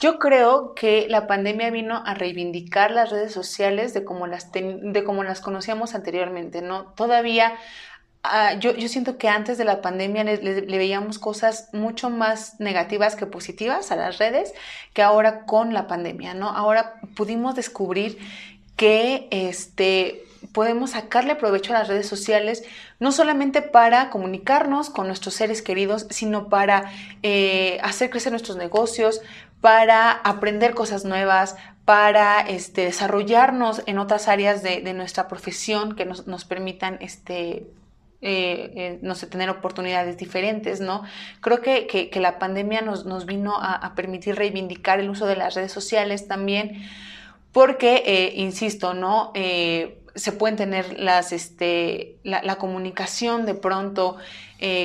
[0.00, 5.04] Yo creo que la pandemia vino a reivindicar las redes sociales de como las, de
[5.04, 6.92] como las conocíamos anteriormente, ¿no?
[6.92, 7.54] Todavía
[8.28, 13.14] Ah, yo, yo, siento que antes de la pandemia le, veíamos cosas mucho más negativas
[13.14, 14.52] que positivas a las redes
[14.94, 16.48] que ahora con la pandemia, ¿no?
[16.48, 18.18] Ahora pudimos descubrir
[18.74, 22.64] que este, podemos sacarle provecho a las redes sociales,
[22.98, 26.90] no solamente para comunicarnos con nuestros seres queridos, sino para
[27.22, 29.20] eh, hacer crecer nuestros negocios,
[29.66, 36.28] para aprender cosas nuevas, para este, desarrollarnos en otras áreas de, nuestra profesión que nos,
[36.28, 37.66] nos permitan este,
[38.22, 41.02] eh, eh, no sé, tener oportunidades diferentes, ¿no?
[41.40, 45.72] Creo que, la pandemia nos, nos vino a, permitir reivindicar el uso de las redes
[45.72, 46.88] sociales también,
[47.50, 49.32] porque, eh, insisto, ¿no?
[49.34, 54.16] se pueden tener las, este, la, comunicación de pronto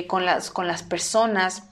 [0.08, 1.68] con, las, con las personas,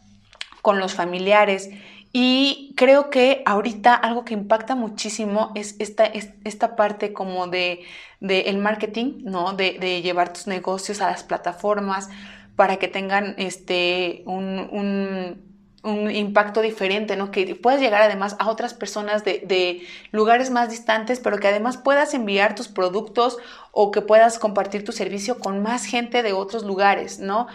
[0.63, 1.71] con los familiares.
[2.13, 7.85] Y creo que ahorita algo que impacta muchísimo es esta, esta parte como de,
[8.21, 9.53] el marketing, ¿no?
[9.53, 12.09] De, llevar tus negocios a las plataformas
[12.57, 15.49] para que tengan este, un,
[15.83, 17.31] impacto diferente, ¿no?
[17.31, 21.77] Que puedas llegar además a otras personas de, de, lugares más distantes, pero que además
[21.77, 23.39] puedas enviar tus productos
[23.71, 27.47] o que puedas compartir tu servicio con más gente de otros lugares, ¿no?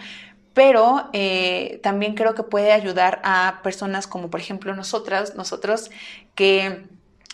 [0.56, 5.90] Pero eh, también creo que puede ayudar a personas como por ejemplo nosotras, nosotros
[6.34, 6.86] que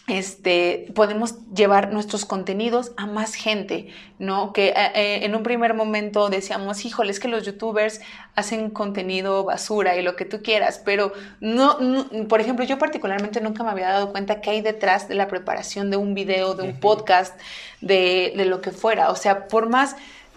[0.08, 3.86] este, podemos llevar nuestros contenidos a más gente,
[4.18, 4.52] ¿no?
[4.52, 8.00] Que eh, eh, en un primer momento decíamos, híjole, es que los youtubers
[8.34, 11.78] hacen contenido basura y lo que tú quieras, pero no,
[12.28, 15.92] por ejemplo, yo particularmente nunca me había dado cuenta que hay detrás de la preparación
[15.92, 17.40] de un video, de un podcast,
[17.80, 19.10] de, de lo que fuera.
[19.10, 19.94] O sea, por más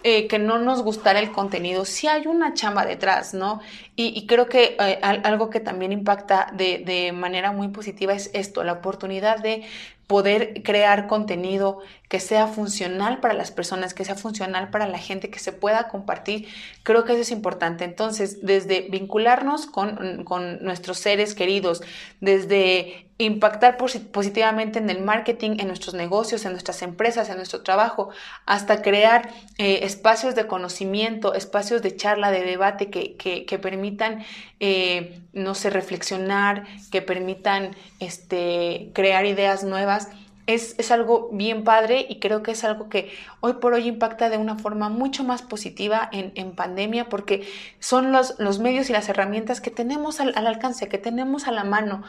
[0.07, 3.59] eh, que no nos gustara el contenido, sí hay una chamba detrás, ¿no?
[3.95, 8.63] Y, creo que eh, algo que también impacta de, de manera muy positiva es esto,
[8.63, 9.63] la oportunidad de
[10.07, 11.79] poder crear contenido
[12.09, 15.87] que sea funcional para las personas, que sea funcional para la gente, que se pueda
[15.87, 16.47] compartir.
[16.83, 17.83] Creo que eso es importante.
[17.83, 20.23] Entonces, desde vincularnos con,
[20.61, 21.81] nuestros seres queridos,
[22.21, 28.09] desde impactar positivamente en el marketing, en nuestros negocios, en nuestras empresas, en nuestro trabajo,
[28.45, 34.25] hasta crear eh, espacios de conocimiento, espacios de charla, de debate que, que, permitan,
[34.59, 40.09] eh, no sé, reflexionar, que permitan este, crear ideas nuevas.
[40.45, 44.37] Es, algo bien padre y creo que es algo que hoy por hoy impacta de
[44.37, 47.47] una forma mucho más positiva en, pandemia porque
[47.79, 51.63] son los, los, medios y las herramientas que tenemos al, alcance, que tenemos a la
[51.63, 52.03] mano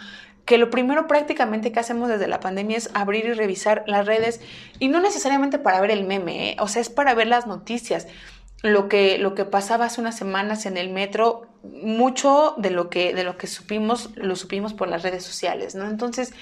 [0.47, 4.41] que lo primero prácticamente que hacemos desde la pandemia es abrir y revisar las redes
[4.79, 6.57] y no necesariamente para ver el meme, ¿eh?
[6.61, 8.07] o sea, es para ver las noticias.
[8.63, 13.13] Lo que, lo que pasaba hace unas semanas en el metro, mucho de lo que,
[13.13, 15.87] de lo que supimos, lo supimos por las redes sociales, ¿no?
[15.87, 16.33] Entonces,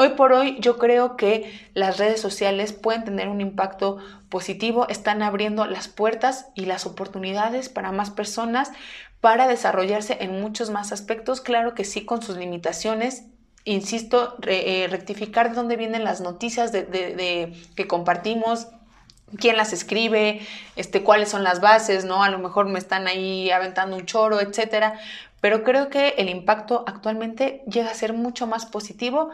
[0.00, 5.22] Hoy por hoy yo creo que las redes sociales pueden tener un impacto positivo, están
[5.22, 8.70] abriendo las puertas y las oportunidades para más personas
[9.20, 13.24] para desarrollarse en muchos más aspectos, claro que sí con sus limitaciones.
[13.68, 18.68] Insisto, eh, rectificar de dónde vienen las noticias de, que compartimos,
[19.38, 20.40] quién las escribe,
[20.76, 22.22] este, cuáles son las bases, ¿no?
[22.22, 24.98] A lo mejor me están ahí aventando un choro, etcétera.
[25.42, 29.28] Pero creo que el impacto actualmente llega a ser mucho más positivo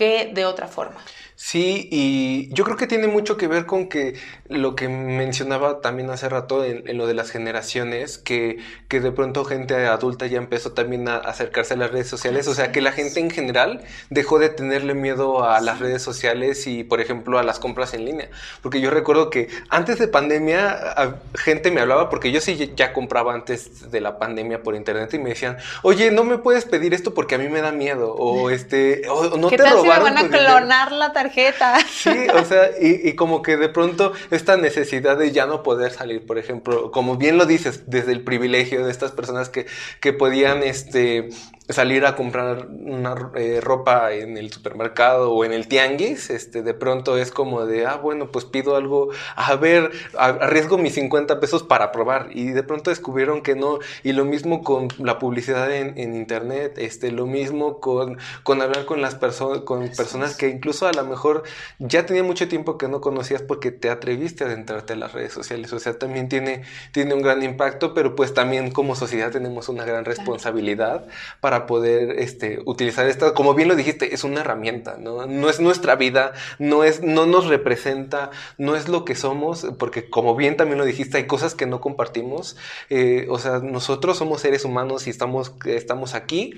[0.00, 1.04] que de otra forma.
[1.42, 4.14] Sí, y yo creo que tiene mucho que ver con que
[4.46, 9.46] lo que mencionaba también hace rato en, lo de las generaciones, que, que, de pronto
[9.46, 12.92] gente adulta ya empezó también a acercarse a las redes sociales, o sea que la
[12.92, 13.80] gente en general
[14.10, 18.04] dejó de tenerle miedo a las redes sociales y, por ejemplo, a las compras en
[18.04, 18.28] línea.
[18.60, 23.32] Porque yo recuerdo que antes de pandemia, gente me hablaba, porque yo sí ya compraba
[23.32, 27.14] antes de la pandemia por internet y me decían, oye, no me puedes pedir esto
[27.14, 30.28] porque a mí me da miedo, o este, o no te robaron robaron van a
[30.28, 31.78] clonar la tarjeta.
[31.90, 35.92] Sí, o sea, y, y, como que de pronto esta necesidad de ya no poder
[35.92, 39.66] salir, por ejemplo, como bien lo dices, desde el privilegio de estas personas que,
[40.00, 41.30] que podían este,
[41.70, 46.74] salir a comprar una eh, ropa en el supermercado o en el tianguis, este, de
[46.74, 51.62] pronto es como de, ah, bueno, pues pido algo, a ver, arriesgo mis 50 pesos
[51.62, 52.28] para probar.
[52.32, 53.78] Y de pronto descubrieron que no.
[54.02, 58.84] Y lo mismo con la publicidad en, en internet, este, lo mismo con, con hablar
[58.84, 61.44] con las personas, con personas que incluso a lo mejor
[61.78, 65.32] ya tenía mucho tiempo que no conocías porque te atreviste a adentrarte a las redes
[65.32, 65.72] sociales.
[65.72, 69.84] O sea, también tiene, tiene un gran impacto, pero pues también como sociedad tenemos una
[69.84, 71.06] gran responsabilidad
[71.38, 75.24] para poder este, utilizar esta, como bien lo dijiste, es una herramienta, ¿no?
[75.26, 80.10] No es nuestra vida, no, es, no nos representa, no es lo que somos, porque
[80.10, 82.56] como bien también lo dijiste, hay cosas que no compartimos,
[82.88, 86.54] eh, o sea, nosotros somos seres humanos y estamos, estamos aquí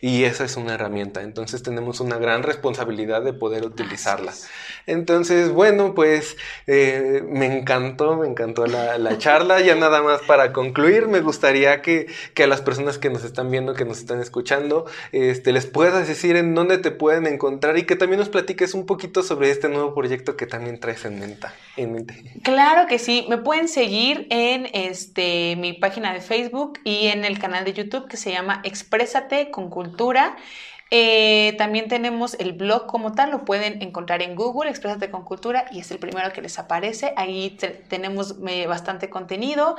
[0.00, 4.32] y esa es una herramienta, entonces tenemos una gran responsabilidad de poder utilizarla.
[4.86, 6.36] Entonces, bueno, pues
[6.66, 11.82] eh, me encantó, me encantó la, la, charla, ya nada más para concluir, me gustaría
[11.82, 15.66] que, que a las personas que nos están viendo, que nos están escuchando, este, les
[15.66, 19.50] puedas decir en dónde te pueden encontrar y que también nos platiques un poquito sobre
[19.50, 21.48] este nuevo proyecto que también traes en mente.
[21.76, 22.22] En mente.
[22.42, 27.38] Claro que sí, me pueden seguir en este, mi página de Facebook y en el
[27.38, 30.36] canal de YouTube que se llama Exprésate con Cultura.
[30.90, 35.66] Eh, también tenemos el blog como tal, lo pueden encontrar en Google, Exprésate con Cultura,
[35.72, 37.12] y es el primero que les aparece.
[37.16, 37.56] Ahí
[37.88, 39.76] tenemos eh, bastante contenido.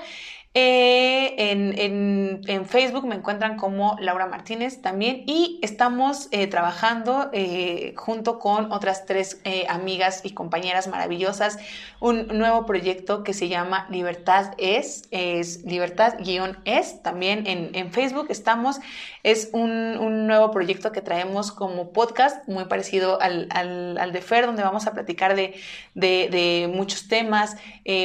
[0.53, 8.39] Eh, en, Facebook me encuentran como Laura Martínez también y estamos eh, trabajando eh, junto
[8.39, 9.39] con otras tres
[9.69, 11.59] amigas y compañeras maravillosas.
[11.99, 18.27] Un nuevo proyecto que se llama Libertad es, es Libertad-es, también en, Facebook.
[18.29, 18.79] Estamos,
[19.23, 24.87] es un, nuevo proyecto que traemos como podcast muy parecido al, de Fer, donde vamos
[24.87, 25.55] a platicar de,
[25.93, 27.55] de muchos temas,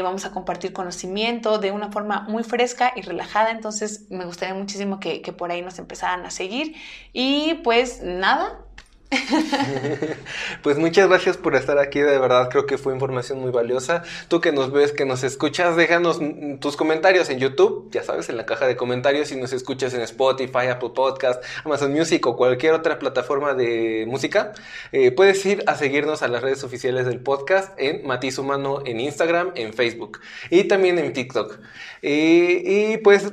[0.02, 4.98] vamos a compartir conocimiento de una forma muy fresca y relajada, entonces me gustaría muchísimo
[4.98, 6.74] que, por ahí nos empezaran a seguir.
[7.12, 8.64] Y pues nada,
[10.62, 14.02] pues muchas gracias por estar aquí, de verdad creo que fue información muy valiosa.
[14.28, 16.20] Tú que nos ves, que nos escuchas, déjanos
[16.60, 20.00] tus comentarios en YouTube, ya sabes, en la caja de comentarios, si nos escuchas en
[20.02, 24.52] Spotify, Apple Podcast, Amazon Music o cualquier otra plataforma de música,
[24.92, 29.00] eh, puedes ir a seguirnos a las redes oficiales del podcast en Matiz Humano en
[29.00, 31.58] Instagram, en Facebook y también en TikTok.
[32.02, 33.32] y pues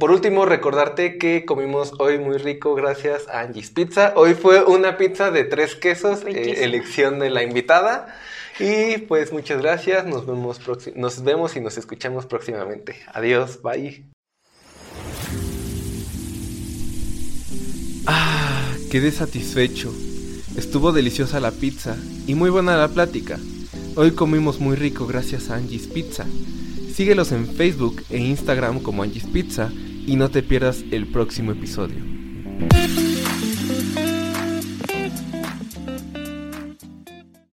[0.00, 4.14] por último, recordarte que comimos hoy muy rico gracias a Angie's Pizza.
[4.16, 8.16] Hoy fue una pizza de tres quesos, eh, elección de la invitada.
[8.58, 10.58] Y pues muchas gracias, nos vemos,
[10.96, 12.96] nos vemos y nos escuchamos próximamente.
[13.12, 14.06] Adiós, bye.
[18.06, 19.92] Ah, quedé satisfecho.
[20.56, 21.94] Estuvo deliciosa la pizza
[22.26, 23.38] y muy buena la plática.
[23.96, 26.24] Hoy comimos muy rico gracias a Angie's Pizza.
[26.94, 29.70] Síguelos en Facebook e Instagram como Angie's Pizza
[30.10, 32.02] y no te pierdas el próximo episodio.